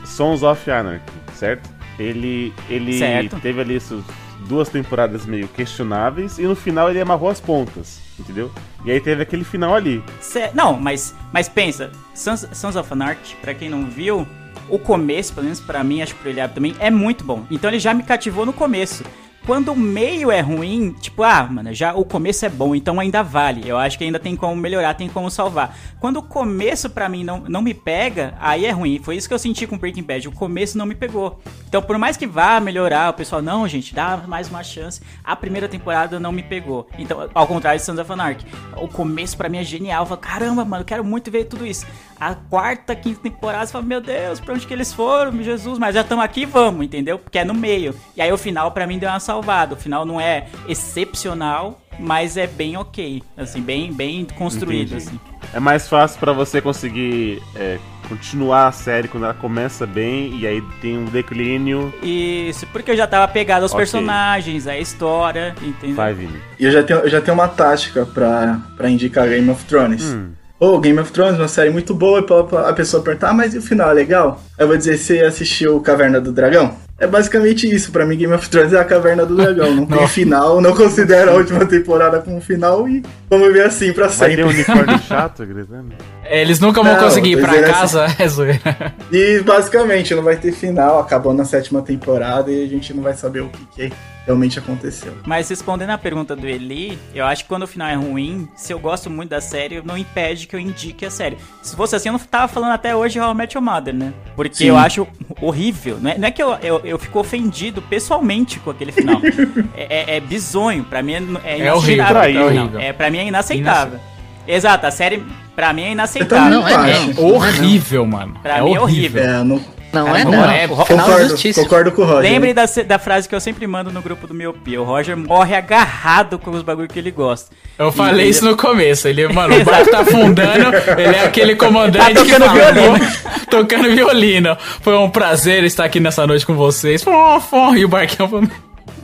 [0.03, 1.01] Sons of Anarchy,
[1.35, 1.69] certo?
[1.99, 3.39] Ele, ele Certo.
[3.39, 4.03] teve ali suas
[4.47, 8.51] duas temporadas meio questionáveis e no final ele amarrou as pontas, entendeu?
[8.83, 10.03] E aí teve aquele final ali.
[10.19, 14.27] Cê- não, mas, mas pensa, Sons, Sons of Anarchy, pra quem não viu,
[14.69, 17.45] o começo, pelo menos pra mim, acho que pro Eliab também, é muito bom.
[17.49, 19.03] Então ele já me cativou no começo.
[19.45, 23.21] Quando o meio é ruim, tipo, ah, mano, já o começo é bom, então ainda
[23.21, 23.61] vale.
[23.69, 25.77] Eu acho que ainda tem como melhorar, tem como salvar.
[25.99, 28.99] Quando o começo pra mim não, não me pega, aí é ruim.
[29.03, 30.27] Foi isso que eu senti com Breaking Bad.
[30.27, 31.39] O começo não me pegou.
[31.67, 34.99] Então, por mais que vá melhorar, o pessoal, não, gente, dá mais uma chance.
[35.23, 36.87] A primeira temporada não me pegou.
[36.97, 38.47] Então, ao contrário de Sons of Anarchy.
[38.77, 40.03] O começo pra mim é genial.
[40.03, 41.85] Eu falo, caramba, mano, quero muito ver tudo isso.
[42.19, 45.77] A quarta, quinta temporada, você fala, meu Deus, pra onde que eles foram, Jesus?
[45.77, 47.19] Mas já estamos aqui, vamos, entendeu?
[47.19, 47.93] Porque é no meio.
[48.15, 49.73] E aí o final pra mim deu uma salvada.
[49.73, 53.21] O final não é excepcional, mas é bem ok.
[53.37, 55.07] Assim, bem, bem construído, Entendi.
[55.09, 55.19] assim.
[55.53, 57.77] É mais fácil pra você conseguir é,
[58.09, 61.93] continuar a série quando ela começa bem e aí tem um declínio.
[62.01, 63.79] Isso, porque eu já tava pegado aos Ok.
[63.79, 65.95] personagens, a história, entendeu?
[65.95, 66.39] Vai, Vini.
[66.59, 70.03] E eu já tenho, eu já tenho uma tática pra, pra indicar Game of Thrones.
[70.03, 70.31] Hum.
[70.65, 73.59] Ô, Game of Thrones, uma série muito boa, e a pessoa perguntar, ah, mas e
[73.59, 74.41] o final é legal?
[74.57, 76.75] Eu vou dizer, você assistiu Caverna do Dragão?
[76.97, 79.75] É basicamente isso, pra mim Game of Thrones é a Caverna do Dragão.
[79.75, 84.07] Não tem final, não considero a última temporada como final e Vamos ver assim pra
[84.07, 84.43] Vai ter sempre.
[84.43, 85.93] um unicórnio chato gritando.
[86.23, 88.05] É, Eles nunca vão Não, conseguir ir pra é, casa.
[88.17, 88.93] É zoeira.
[89.11, 93.13] E basicamente não vai ter final, acabou na sétima temporada e a gente não vai
[93.13, 93.93] saber o que, que
[94.25, 95.13] realmente aconteceu.
[95.25, 98.71] Mas respondendo a pergunta do Eli, eu acho que quando o final é ruim, se
[98.73, 101.37] eu gosto muito da série, não impede que eu indique a série.
[101.61, 104.13] Se fosse assim, eu não tava falando até hoje How I Met Your Mother, né?
[104.35, 104.67] Porque Sim.
[104.67, 105.07] eu acho
[105.41, 105.97] horrível.
[106.01, 109.19] Não é, não é que eu, eu, eu fico ofendido pessoalmente com aquele final.
[109.75, 110.83] é, é, é bizonho.
[110.83, 112.39] Pra mim é, é É horrível, inaceitável.
[112.41, 112.79] é horrível.
[112.79, 113.99] É, pra mim é inaceitável.
[114.47, 115.23] Exato, a série
[115.55, 116.61] pra mim é inaceitável.
[116.61, 116.73] Não, é.
[117.17, 118.35] Horrível, mano.
[118.41, 119.21] Pra é mim é horrível.
[119.21, 119.23] horrível.
[119.23, 119.61] É, não,
[119.95, 120.43] Não Cara, é não não.
[120.51, 120.67] é.
[120.67, 122.31] Final concordo, concordo com o Roger.
[122.31, 124.81] Lembre da, da frase que eu sempre mando no grupo do Miopia.
[124.81, 127.55] O Roger morre agarrado com os bagulho que ele gosta.
[127.79, 129.07] Eu falei E- isso no começo.
[129.07, 130.75] Ele, mano, o barco tá afundando.
[130.97, 132.97] ele é aquele comandante Tá que tocando fala, violino.
[132.97, 133.07] "Vou-
[133.49, 134.57] tocando violino.
[134.81, 137.03] Foi um prazer estar aqui nessa noite com vocês.
[137.03, 138.49] Fom, fom, E o barquinho.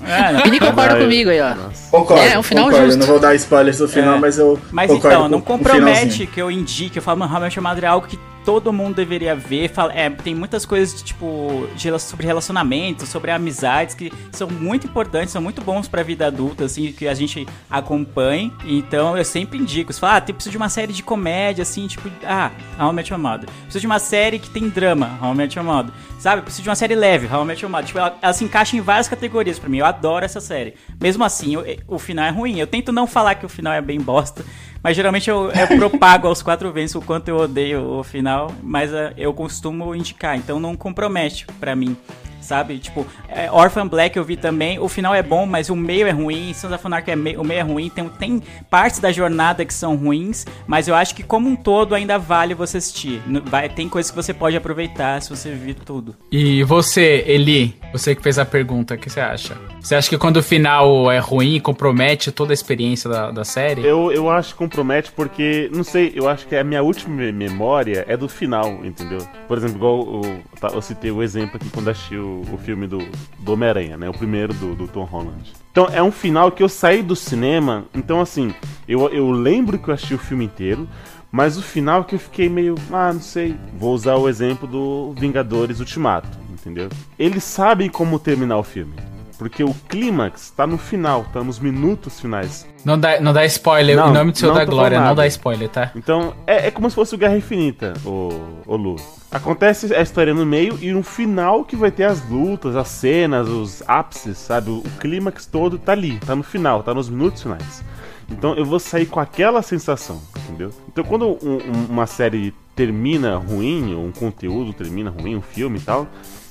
[0.03, 0.41] É, não.
[0.43, 1.53] Vini concorda comigo aí, ó.
[1.91, 2.85] Concordo, É, é um final concordo.
[2.87, 2.97] justo.
[3.01, 4.19] Eu não vou dar spoilers do final, É.
[4.19, 7.19] mas eu Mas concordo então, não com- com o compromete que eu indique, eu falo,
[7.19, 9.69] mano, Met Your Mother é algo que todo mundo deveria ver.
[9.69, 14.87] Fala, é, tem muitas coisas, de, tipo, de sobre relacionamentos, sobre amizades, que são muito
[14.87, 18.51] importantes, são muito bons pra vida adulta, assim, que a gente acompanhe.
[18.65, 19.91] Então, eu sempre indico.
[19.91, 23.11] Você fala, ah, preciso de uma série de comédia, assim, tipo, ah, How I Met
[23.11, 23.49] Your Mother.
[23.63, 25.93] Preciso de uma série que tem drama, How I Met Your Mother.
[26.19, 27.87] Sabe, preciso de uma série leve, How I Met Your Mother.
[27.87, 29.79] Tipo, ela, ela se encaixa em várias categorias pra mim.
[29.79, 30.75] Eu adoro essa série.
[31.01, 32.59] Mesmo assim, o, o final é ruim.
[32.59, 34.45] Eu tento não falar que o final é bem bosta,
[34.83, 38.91] mas geralmente eu, eu propago aos quatro ventos o quanto eu odeio o final, mas
[38.91, 41.95] eh, eu costumo indicar, então não compromete pra mim.
[42.41, 42.79] Sabe?
[42.79, 44.79] Tipo, é, Orphan Black eu vi também.
[44.79, 46.53] O final é bom, mas o meio é ruim.
[46.53, 47.89] Sons of Anarchy é mei- o meio é ruim.
[47.89, 51.93] Tem, tem partes da jornada que são ruins, mas eu acho que como um todo
[51.95, 53.21] ainda vale você assistir.
[53.45, 56.15] Vai, tem coisas que você pode aproveitar se você vir tudo.
[56.31, 59.55] E você, Eli, você que fez a pergunta, o que você acha?
[59.79, 63.85] Você acha que quando o final é ruim, compromete toda a experiência da, da série?
[63.85, 67.31] Eu, eu acho que compromete porque, não sei, eu acho que a minha última me-
[67.31, 69.19] memória é do final, entendeu?
[69.47, 72.87] Por exemplo, igual o- tá, eu citei o exemplo aqui quando achei o, o filme
[72.87, 72.99] do,
[73.39, 74.09] do Homem-Aranha, né?
[74.09, 75.53] O primeiro do, do Tom Holland.
[75.71, 78.53] Então é um final que eu saí do cinema, então assim,
[78.87, 80.87] eu, eu lembro que eu achei o filme inteiro,
[81.31, 83.55] mas o final que eu fiquei meio, ah, não sei.
[83.77, 86.89] Vou usar o exemplo do Vingadores Ultimato, entendeu?
[87.17, 88.93] Eles sabem como terminar o filme.
[89.41, 92.67] Porque o clímax tá no final, tá nos minutos finais.
[92.85, 95.67] Não dá, não dá spoiler, Não, em nome do Senhor da Glória, não dá spoiler,
[95.67, 95.89] tá?
[95.95, 98.29] Então, é, é como se fosse o Guerra Infinita, o,
[98.67, 98.97] o Lu.
[99.31, 103.47] Acontece a história no meio e no final que vai ter as lutas, as cenas,
[103.49, 104.69] os ápices, sabe?
[104.69, 107.83] O, o clímax todo tá ali, tá no final, tá nos minutos finais.
[108.29, 110.69] Então eu vou sair com aquela sensação, entendeu?
[110.87, 115.81] Então quando um- um- uma série termina ruim, um conteúdo termina ruim, um filme e
[115.81, 116.07] tal,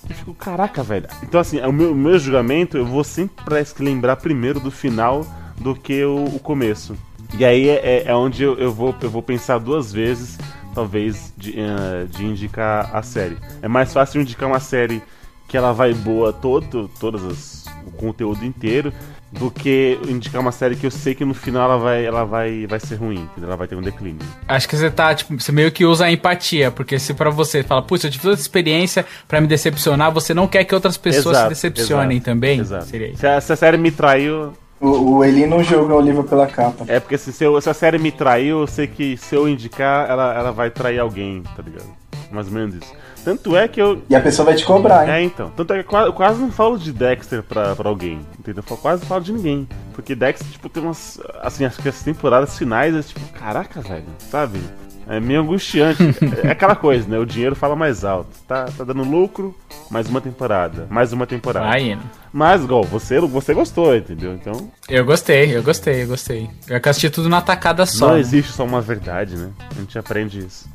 [0.09, 1.07] eu fico, caraca, velho.
[1.23, 5.25] Então assim, o meu, meu julgamento, eu vou sempre parece que lembrar primeiro do final
[5.59, 6.97] do que o, o começo.
[7.39, 10.39] E aí é, é- é onde eu, eu vou, eu vou pensar duas vezes,
[10.75, 13.37] talvez, de, eh, de indicar a série.
[13.63, 15.03] É mais fácil indicar uma série
[15.47, 18.93] que ela vai boa todo, todas as, o conteúdo inteiro,
[19.33, 22.67] do que indicar uma série que eu sei que no final ela vai, ela vai,
[22.67, 23.49] vai ser ruim, entendeu?
[23.49, 24.19] ela vai ter um declínio.
[24.49, 27.63] Acho que você tá, tipo, você meio que usa a empatia, porque se pra você
[27.63, 30.97] fala, putz, eu tive toda essa experiência pra me decepcionar, você não quer que outras
[30.97, 32.59] pessoas se decepcionem exato, também?
[32.61, 32.87] Exato.
[32.87, 33.17] Seria.
[33.17, 36.47] Se, a, se a série me traiu, O, o Eli não julga o livro pela
[36.49, 36.85] capa.
[36.89, 39.49] é porque se, se, eu- se a série me traiu, eu sei que se eu
[39.49, 41.87] indicar, ela, ela vai trair alguém, tá ligado?
[42.33, 42.93] Mais ou menos isso.
[43.25, 45.15] Tanto é que eu, E a pessoa vai te cobrar, hein?
[45.15, 45.51] É, então.
[45.51, 48.65] Tanto é que eu quase, não falo de Dexter pra, pra alguém, entendeu?
[48.69, 49.69] Eu quase não falo de ninguém.
[49.93, 51.21] Porque Dexter, tipo, tem umas.
[51.43, 54.61] Assim, acho que as temporadas finais é tipo, caraca, velho, sabe?
[55.07, 56.03] É meio angustiante.
[56.45, 57.19] é aquela coisa, né?
[57.19, 58.31] O dinheiro fala mais alto.
[58.47, 59.57] Tá, tá dando lucro,
[59.91, 60.87] mais uma temporada.
[60.89, 61.67] Mais uma temporada.
[61.67, 62.03] Vai indo.
[62.33, 64.35] Mas, igual, você, você gostou, entendeu?
[64.35, 66.49] Então, Eu gostei, eu gostei, eu gostei.
[66.69, 68.07] Eu assisti tudo na tacada só.
[68.07, 68.21] não né?
[68.21, 69.51] existe só uma verdade, né?
[69.77, 70.69] A gente aprende isso.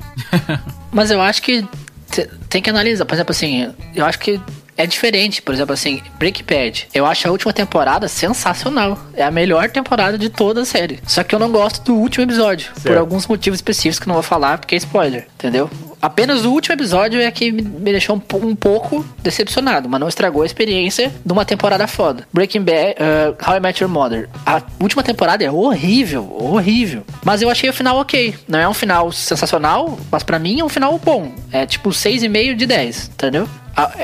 [0.92, 1.66] Mas eu acho que
[2.48, 3.04] tem que analisar.
[3.04, 4.40] Por exemplo, assim, eu acho que
[4.76, 5.40] é diferente.
[5.42, 6.88] Por exemplo, assim, Breaking Bad.
[6.94, 8.98] Eu acho a última temporada sensacional.
[9.14, 10.98] É a melhor temporada de toda a série.
[11.06, 12.72] Só que eu não gosto do último episódio.
[12.74, 12.98] Por Certo.
[12.98, 15.70] alguns motivos específicos que não vou falar, porque é spoiler, entendeu?
[16.00, 20.42] Apenas o último episódio é que me- deixou um, um pouco decepcionado, mas não estragou
[20.42, 22.28] a experiência de uma temporada foda.
[22.32, 24.28] Breaking Bad, uh, How I Met Your Mother.
[24.44, 27.02] A última temporada é horrível, horrível.
[27.24, 28.34] Mas eu achei o final ok.
[28.46, 31.32] Não é um final sensacional, mas pra mim é um final bom.
[31.50, 33.48] É tipo 6,5 de 10, entendeu?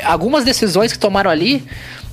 [0.04, 1.66] Algumas decisões que tomaram ali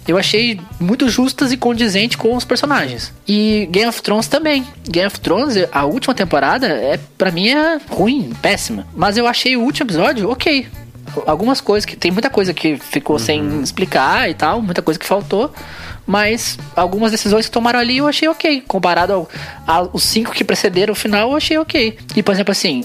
[0.10, 3.14] eu achei muito justas e condizentes com os personagens.
[3.28, 4.66] E Game of Thrones também.
[4.88, 8.88] Game of Thrones, a última temporada, é para mim é ruim, péssima.
[8.96, 10.68] Mas eu achei o último episódio ok.
[11.28, 11.96] algumas coisas que.
[11.96, 15.54] Tem muita coisa que ficou sem explicar e tal, muita coisa que faltou.
[16.08, 18.64] Mas algumas decisões que tomaram ali eu achei ok.
[18.68, 19.30] Comparado ao,
[19.68, 22.00] aos cinco que precederam o final, eu achei ok.
[22.16, 22.84] E, por exemplo, assim,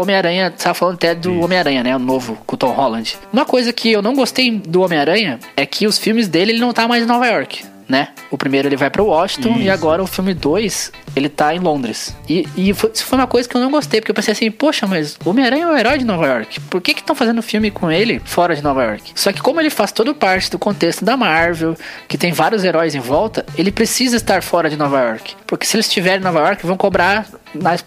[0.00, 1.94] Homem-Aranha, você tava falando até do Homem-Aranha, né?
[1.94, 3.16] O novo, com o Tom Holland.
[3.32, 6.72] Uma coisa que eu não gostei do Homem-Aranha é que os filmes dele, ele não
[6.72, 7.64] tá mais em Nova York.
[7.88, 8.08] Né?
[8.30, 9.72] O primeiro ele vai pra Washington e Isso.
[9.72, 12.14] agora o filme 2 ele tá em Londres.
[12.28, 14.50] E, e foi- isso foi uma coisa que eu não gostei, porque eu pensei assim,
[14.50, 16.60] poxa, mas Homem-Aranha é o herói de Nova York.
[16.62, 19.12] Por que que estão fazendo filme com ele fora de Nova York?
[19.14, 21.76] Só que como ele faz toda parte do contexto da Marvel,
[22.08, 25.34] que tem vários heróis em volta, ele precisa estar fora de Nova York.
[25.46, 27.26] Porque se eles estiverem em Nova York, vão cobrar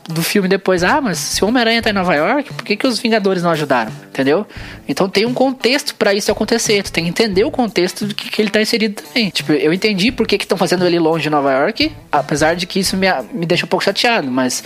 [0.09, 2.85] do filme depois, ah, mas se o Homem-Aranha tá em Nova York, por que, que
[2.85, 3.91] os Vingadores não ajudaram?
[4.09, 4.45] Entendeu?
[4.87, 6.83] Então tem um contexto pra isso acontecer.
[6.83, 9.29] Tu tem que entender o contexto do que, que ele tá inserido também.
[9.29, 12.79] Tipo, eu entendi por que estão fazendo ele longe de Nova York, apesar de que
[12.79, 14.63] isso me, me deixa um pouco chateado, mas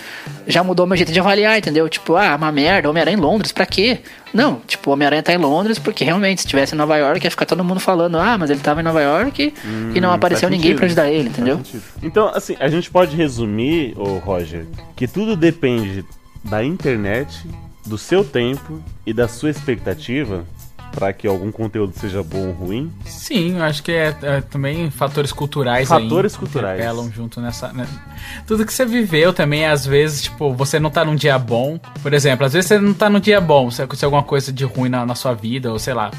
[0.48, 1.90] já mudou meu jeito de avaliar, entendeu?
[1.90, 4.00] Tipo, ah, uma merda, Homem-Aranha em Londres, pra quê?
[4.34, 7.32] Não, tipo, o Homem-Aranha tá em Londres porque realmente, se estivesse em Nova York, ia
[7.32, 9.54] ficar todo mundo falando, ah, mas ele tava em Nova York
[9.96, 11.60] e não apareceu Hum, ninguém pra ajudar ele, entendeu?
[12.04, 16.06] Então, assim, a gente pode resumir, ô Roger, que tudo depende
[16.44, 17.46] da internet,
[17.86, 20.46] do seu tempo e da sua expectativa
[20.98, 22.92] para que algum conteúdo seja bom ou ruim.
[23.06, 26.82] Sim, eu acho que é, é também fatores culturais Fatores aí, culturais.
[26.82, 27.72] Que apelam junto nessa.
[27.72, 27.88] né?
[28.48, 31.80] Tudo que você viveu também, às vezes, tipo, você não tá num dia bom.
[32.02, 34.66] Por exemplo, às vezes você não tá num dia bom, se aconteceu alguma coisa de
[34.66, 36.10] ruim na, na sua vida, ou sei lá,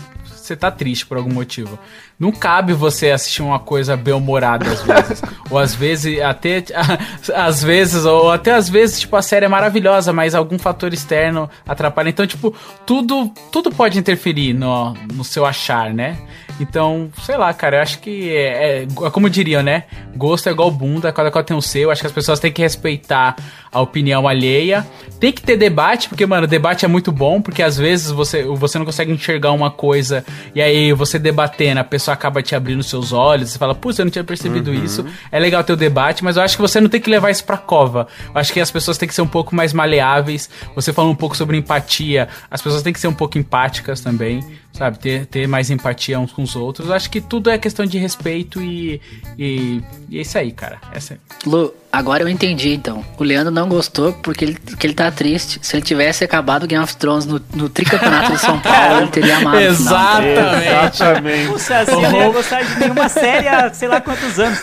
[0.48, 1.78] você tá triste por algum motivo.
[2.18, 5.22] Não cabe você assistir uma coisa bem-humorada às vezes.
[5.50, 6.64] ou às vezes, até.
[7.34, 11.48] Às vezes, ou até às vezes, tipo, a série é maravilhosa, mas algum fator externo
[11.66, 12.08] atrapalha.
[12.08, 12.54] Então, tipo,
[12.86, 16.18] tudo, tudo pode interferir no, no seu achar, né?
[16.60, 19.84] Então, sei lá, cara, eu acho que é, é como diriam, né?
[20.16, 21.90] Gosto é igual bunda, cada qual tem o seu.
[21.90, 23.36] Acho que as pessoas têm que respeitar
[23.70, 24.86] a opinião alheia.
[25.20, 28.78] Tem que ter debate, porque, mano, debate é muito bom, porque às vezes você, você
[28.78, 33.12] não consegue enxergar uma coisa e aí você debatendo, a pessoa acaba te abrindo seus
[33.12, 35.04] olhos, você fala, putz, eu não tinha percebido isso.
[35.30, 37.44] É legal ter o debate, mas eu acho que você não tem que levar isso
[37.44, 38.06] pra cova.
[38.32, 40.48] Eu acho que as pessoas têm que ser um pouco mais maleáveis.
[40.74, 44.40] Você falou um pouco sobre empatia, as pessoas têm que ser um pouco empáticas também,
[44.78, 44.98] sabe?
[44.98, 46.90] Ter, ter mais empatia uns com os outros.
[46.90, 49.00] Acho que tudo é questão de respeito e,
[49.36, 50.80] e, e é isso aí, cara.
[50.92, 53.04] Essa é- Lu, agora eu entendi então.
[53.18, 55.58] O Leandro não gostou porque ele, que ele tá triste.
[55.62, 59.10] Se ele tivesse acabado o Game of Thrones no, no tricampeonato de São Paulo, ele
[59.10, 59.60] teria amado.
[59.60, 60.94] Exatamente.
[60.94, 61.48] Exatamente.
[61.48, 64.58] Puxa, assim, eu não ia gostar de nenhuma série há sei lá quantos anos.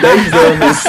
[0.00, 0.84] 10 anos.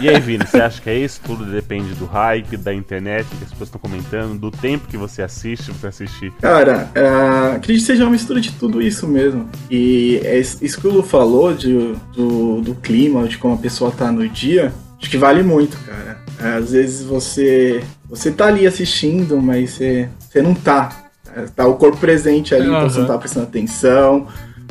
[0.00, 1.20] E aí, Vini, você acha que é isso?
[1.24, 5.22] Tudo depende do hype, da internet, que as pessoas estão comentando, do tempo que você
[5.22, 6.32] assiste, você assistir.
[6.40, 9.48] Cara, é, acredito que seja uma mistura de tudo isso mesmo.
[9.70, 13.58] E é isso isso que o Lu falou de, do, do clima, de como a
[13.58, 16.18] pessoa tá no dia, acho que vale muito, cara.
[16.40, 21.06] É, Às vezes você você tá ali assistindo, mas você, você não tá.
[21.34, 24.26] É, Tá o corpo presente ali, então você não tá prestando atenção,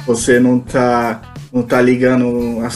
[0.05, 2.27] você não tá não tá ligando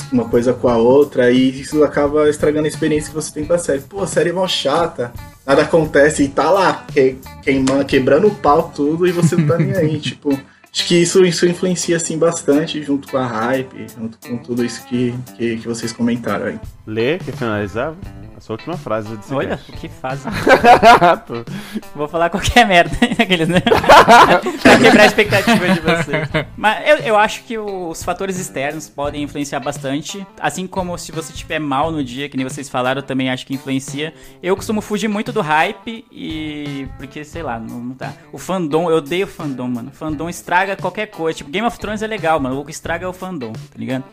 [0.09, 3.51] uma coisa com a outra, e isso acaba estragando a experiência que você tem com
[3.51, 3.81] a série.
[3.81, 5.11] Pô, a série é mó chata,
[5.45, 9.57] nada acontece e tá lá, que, queimando, quebrando o pau tudo e você não tá
[9.57, 10.29] nem aí, tipo.
[10.71, 14.85] Acho que isso, isso influencia assim bastante junto com a hype, junto com tudo isso
[14.85, 16.59] que, que, que vocês comentaram aí.
[16.89, 17.93] Lê, quer finalizar?
[18.35, 19.71] A sua última frase desse Olha, cast.
[19.71, 20.31] o que fazem.
[21.93, 22.97] Vou falar qualquer merda.
[23.21, 23.59] Aqueles, né?
[24.63, 26.29] pra quebrar a expectativa de vocês.
[26.57, 30.25] Mas eu, eu acho que os fatores externos podem influenciar bastante.
[30.39, 33.45] Assim como se você estiver mal no dia, que nem vocês falaram, eu também acho
[33.45, 34.11] que influencia.
[34.41, 36.87] Eu costumo fugir muito do hype e.
[36.97, 38.13] Porque, sei lá, não, não tá.
[38.31, 39.91] O fandom, eu odeio fandom, mano.
[39.91, 41.37] Fandom estraga qualquer coisa.
[41.37, 42.59] Tipo, Game of Thrones é legal, mano.
[42.59, 44.05] O que estraga é o fandom, tá ligado?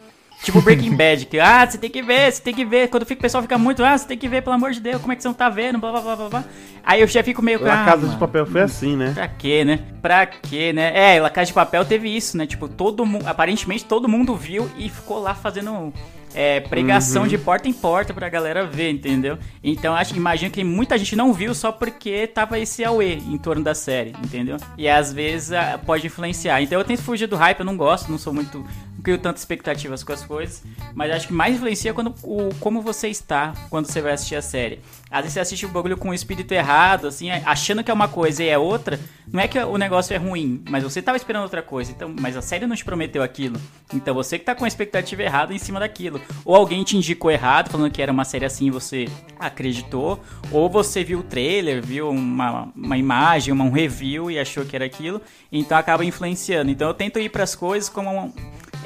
[0.46, 2.86] Tipo Breaking Bad, que, ah, você tem que ver, você tem que ver.
[2.86, 5.00] Quando fica, o pessoal fica muito, ah, você tem que ver, pelo amor de Deus,
[5.00, 6.44] como é que você não tá vendo, blá blá blá blá blá.
[6.84, 9.10] Aí eu já fico meio La ah, Casa de mano, Papel foi assim, né?
[9.12, 9.80] Pra quê, né?
[10.00, 11.16] Pra quê, né?
[11.16, 12.46] É, La Casa de Papel teve isso, né?
[12.46, 15.92] Tipo, todo mundo, aparentemente todo mundo viu e ficou lá fazendo
[16.32, 19.36] é, pregação de porta em porta pra galera ver, entendeu?
[19.64, 23.64] Então acho, imagino que muita gente não viu só porque tava esse auê em torno
[23.64, 24.58] da série, entendeu?
[24.78, 26.62] E às vezes ah, pode influenciar.
[26.62, 28.64] Então eu tento fugir do hype, eu não gosto, não sou muito
[29.06, 33.06] crio tantas expectativas com as coisas, mas acho que mais influencia quando o como você
[33.06, 34.80] está quando você vai assistir a série.
[35.08, 38.08] Às vezes você assiste o bagulho com o espírito errado, assim, achando que é uma
[38.08, 38.98] coisa e é outra.
[39.32, 41.92] Não é que o negócio é ruim, mas você tava esperando outra coisa.
[41.92, 43.60] Então, mas a série não te prometeu aquilo.
[43.94, 46.20] Então você que tá com a expectativa errada em cima daquilo.
[46.44, 49.06] Ou alguém te indicou errado, falando que era uma série assim e você
[49.38, 50.20] acreditou.
[50.50, 54.74] Ou você viu o trailer, viu uma, uma imagem, uma, um review e achou que
[54.74, 55.20] era aquilo.
[55.52, 56.72] Então acaba influenciando.
[56.72, 58.32] Então eu tento ir pras coisas como um,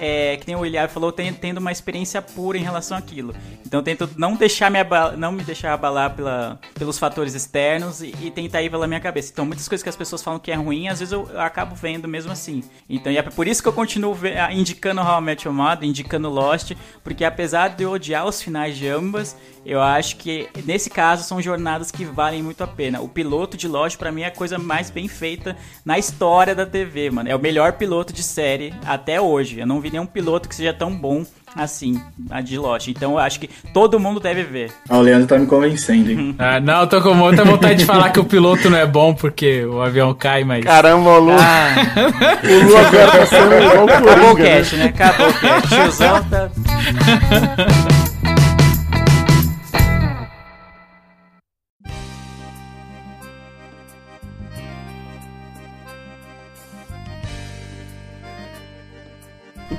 [0.00, 3.34] é, que nem o William falou, ten- tendo uma experiência pura em relação àquilo.
[3.64, 4.78] Então tento não deixar me
[5.16, 9.30] não me deixar abalar pela, pelos fatores externos e, e tentar ir pela minha cabeça.
[9.32, 11.74] Então muitas coisas que as pessoas falam que é ruim, às vezes eu, eu acabo
[11.74, 12.62] vendo mesmo assim.
[12.88, 14.16] Então é por isso que eu continuo
[14.52, 16.72] indicando How I Met Your Mother, indicando Lost,
[17.04, 19.36] porque apesar de eu odiar os finais de ambas,
[19.66, 23.00] eu acho que nesse caso são jornadas que valem muito a pena.
[23.00, 26.64] O piloto de Lost pra mim é a coisa mais bem feita na história da
[26.64, 27.28] TV, mano.
[27.28, 29.60] É o melhor piloto de série até hoje.
[29.60, 31.24] Eu não vi nenhum piloto que seja tão bom
[31.54, 32.88] assim, a de Lost.
[32.88, 34.72] Então eu acho que todo mundo deve ver.
[34.88, 36.34] Ah, o Leandro tá me convencendo, hein?
[36.38, 39.14] Ah, não, eu tô com muita vontade de falar que o piloto não é bom
[39.14, 40.64] porque o avião cai, mas.
[40.64, 41.74] Caramba, o Lu, Ah,
[42.44, 44.56] o Lu agora tá sendo igual o acabou o Coringa, né?
[44.56, 44.84] cast, né?
[44.86, 45.68] Acabou o cast.
[45.74, 46.50] Tiozão tá...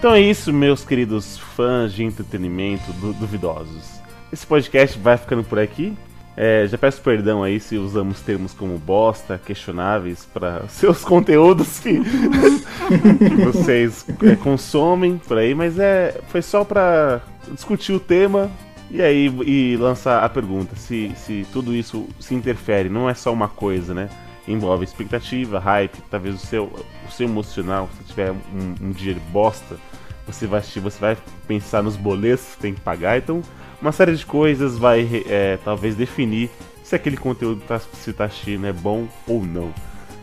[0.01, 4.01] Então é isso, meus queridos fãs de entretenimento du- duvidosos.
[4.33, 5.95] Esse podcast vai ficando por aqui.
[6.35, 11.99] É, já peço perdão aí se usamos termos como bosta, questionáveis para seus conteúdos que,
[11.99, 17.21] que vocês é, consomem por aí, mas é foi só para
[17.51, 18.49] discutir o tema
[18.89, 23.31] e aí e lançar a pergunta se, se tudo isso se interfere, não é só
[23.31, 24.09] uma coisa, né?
[24.47, 26.63] Envolve expectativa, hype, talvez o seu,
[27.07, 29.77] o seu emocional, se tiver um, um dia de bosta,
[30.31, 31.17] você vai você vai
[31.47, 33.41] pensar nos boletos que tem que pagar, então
[33.81, 36.49] uma série de coisas vai é, talvez definir
[36.83, 39.73] se aquele conteúdo tá, se tá assistindo é bom ou não.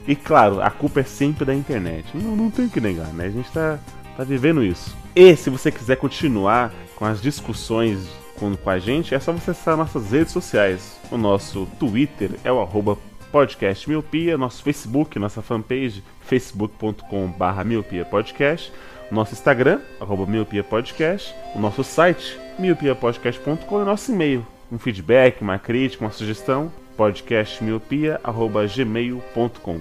[0.06, 2.06] E claro, a culpa é sempre da internet.
[2.14, 3.26] Não, não tem que negar, né?
[3.26, 3.78] A gente tá,
[4.16, 4.97] tá vivendo isso.
[5.14, 8.09] E se você quiser continuar com as discussões
[8.39, 10.98] com, com a gente, é só você acessar nossas redes sociais.
[11.10, 12.97] O nosso Twitter é o arroba
[13.30, 18.72] podcast miopia, nosso Facebook, nossa fanpage, facebook.com.br miopia podcast,
[19.10, 24.47] nosso Instagram, arroba miopia podcast, o nosso site, miopiapodcast.com e nosso e-mail.
[24.70, 29.80] Um feedback, uma crítica, uma sugestão, podcastmiopia.gmail.com.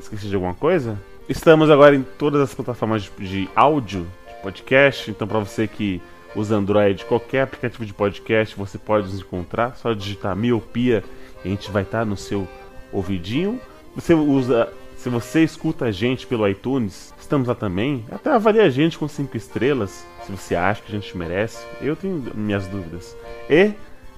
[0.00, 0.98] Esqueci de alguma coisa?
[1.28, 6.00] Estamos agora em todas as plataformas de, de áudio, de podcast, então para você que
[6.34, 11.04] usa Android, qualquer aplicativo de podcast, você pode nos encontrar, só digitar miopia
[11.44, 12.48] e a gente vai estar no seu
[12.90, 13.60] ouvidinho.
[13.94, 14.72] Você usa,
[15.02, 18.04] se você escuta a gente pelo iTunes, estamos lá também.
[18.08, 21.58] Até avalie a gente com 5 estrelas, se você acha que a gente merece.
[21.80, 23.16] Eu tenho minhas dúvidas.
[23.50, 23.72] E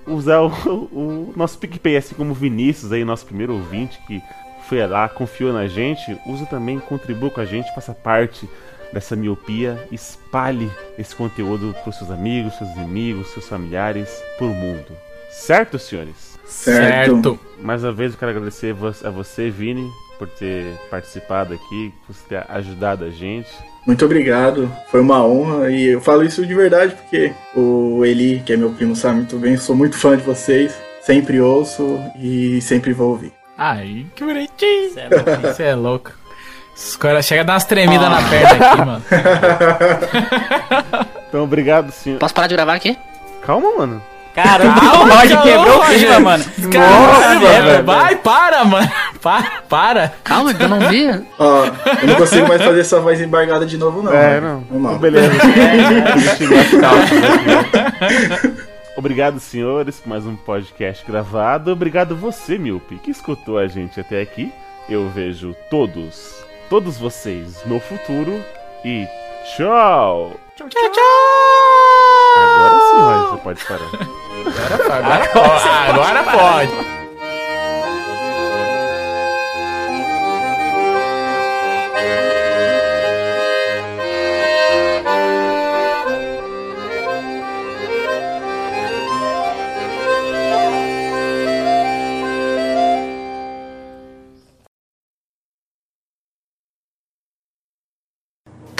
[0.06, 0.48] usar o,
[0.92, 4.20] o nosso PicPay, assim como o Vinícius aí, nosso primeiro ouvinte que
[4.68, 8.46] foi lá, confiou na gente, usa também, contribua com a gente, faça parte
[8.92, 14.54] dessa miopia, espalhe esse conteúdo para os seus amigos, seus inimigos, seus familiares, por o
[14.54, 14.94] mundo.
[15.30, 16.38] Certo, senhores?
[16.44, 17.40] Certo.
[17.58, 22.44] Mais uma vez eu quero agradecer a você, Vini, por ter participado aqui, por ter
[22.48, 23.48] ajudado a gente.
[23.86, 28.52] Muito obrigado, foi uma honra e eu falo isso de verdade porque o Eli, que
[28.54, 32.92] é meu primo, sabe muito bem, sou muito fã de vocês, sempre ouço e sempre
[32.92, 33.32] vou ouvir.
[33.58, 34.92] Ai, que bonitinho.
[34.94, 35.40] Cê é louco?
[35.42, 36.12] Você é louco.
[36.74, 39.04] Os caras chegam a dar umas tremidas na perna aqui, mano.
[41.28, 42.20] Então, obrigado, senhor.
[42.20, 42.96] Posso parar de gravar aqui?
[43.44, 44.00] Calma, mano.
[44.34, 46.44] Caramba, o Roger quebrou o clima, mano.
[46.72, 47.64] Caralho, velho.
[47.64, 47.84] velho.
[47.84, 48.90] Vai, para, mano.
[49.22, 50.12] Para, para.
[50.24, 51.08] Calma, eu não vi.
[51.38, 51.66] Ó,
[52.02, 54.12] eu não consigo mais fazer essa voz embargada de novo, não.
[54.12, 54.64] É, não.
[54.72, 54.92] Mal.
[54.92, 55.30] Então, beleza.
[56.32, 56.44] Aqui.
[58.96, 61.70] Obrigado, senhores, por mais um podcast gravado.
[61.72, 64.52] Obrigado você, Milpe, que escutou a gente até aqui.
[64.88, 68.42] Eu vejo todos, todos vocês no futuro
[68.84, 69.06] e
[69.56, 70.32] tchau!
[70.56, 72.03] Tchau, tchau.
[72.36, 73.88] Agora sim, Roger, você pode parar.
[74.98, 75.68] Agora, pode.
[75.90, 77.03] agora pode.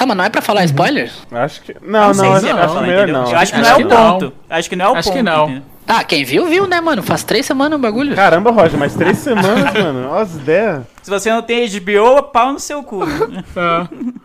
[0.06, 1.10] Mas não é pra falar spoiler?
[1.32, 1.74] Acho que.
[1.82, 3.31] Não, não, sei acho, se é acho pra falar, melhor não.
[3.31, 4.12] Eu acho que Acho não é o não.
[4.12, 4.32] ponto.
[4.51, 5.16] Acho que não é o Acho ponto.
[5.16, 5.44] que não.
[5.44, 5.62] entendeu?
[5.86, 7.02] Tá, quem viu, viu, né, mano?
[7.02, 8.14] Faz três semanas o bagulho.
[8.16, 10.09] Caramba, Roger, mais três semanas, mano.
[10.10, 10.82] Olha as ideias.
[11.02, 13.01] Se você não tem HBO, pau no seu cu.
[13.56, 13.86] Ah.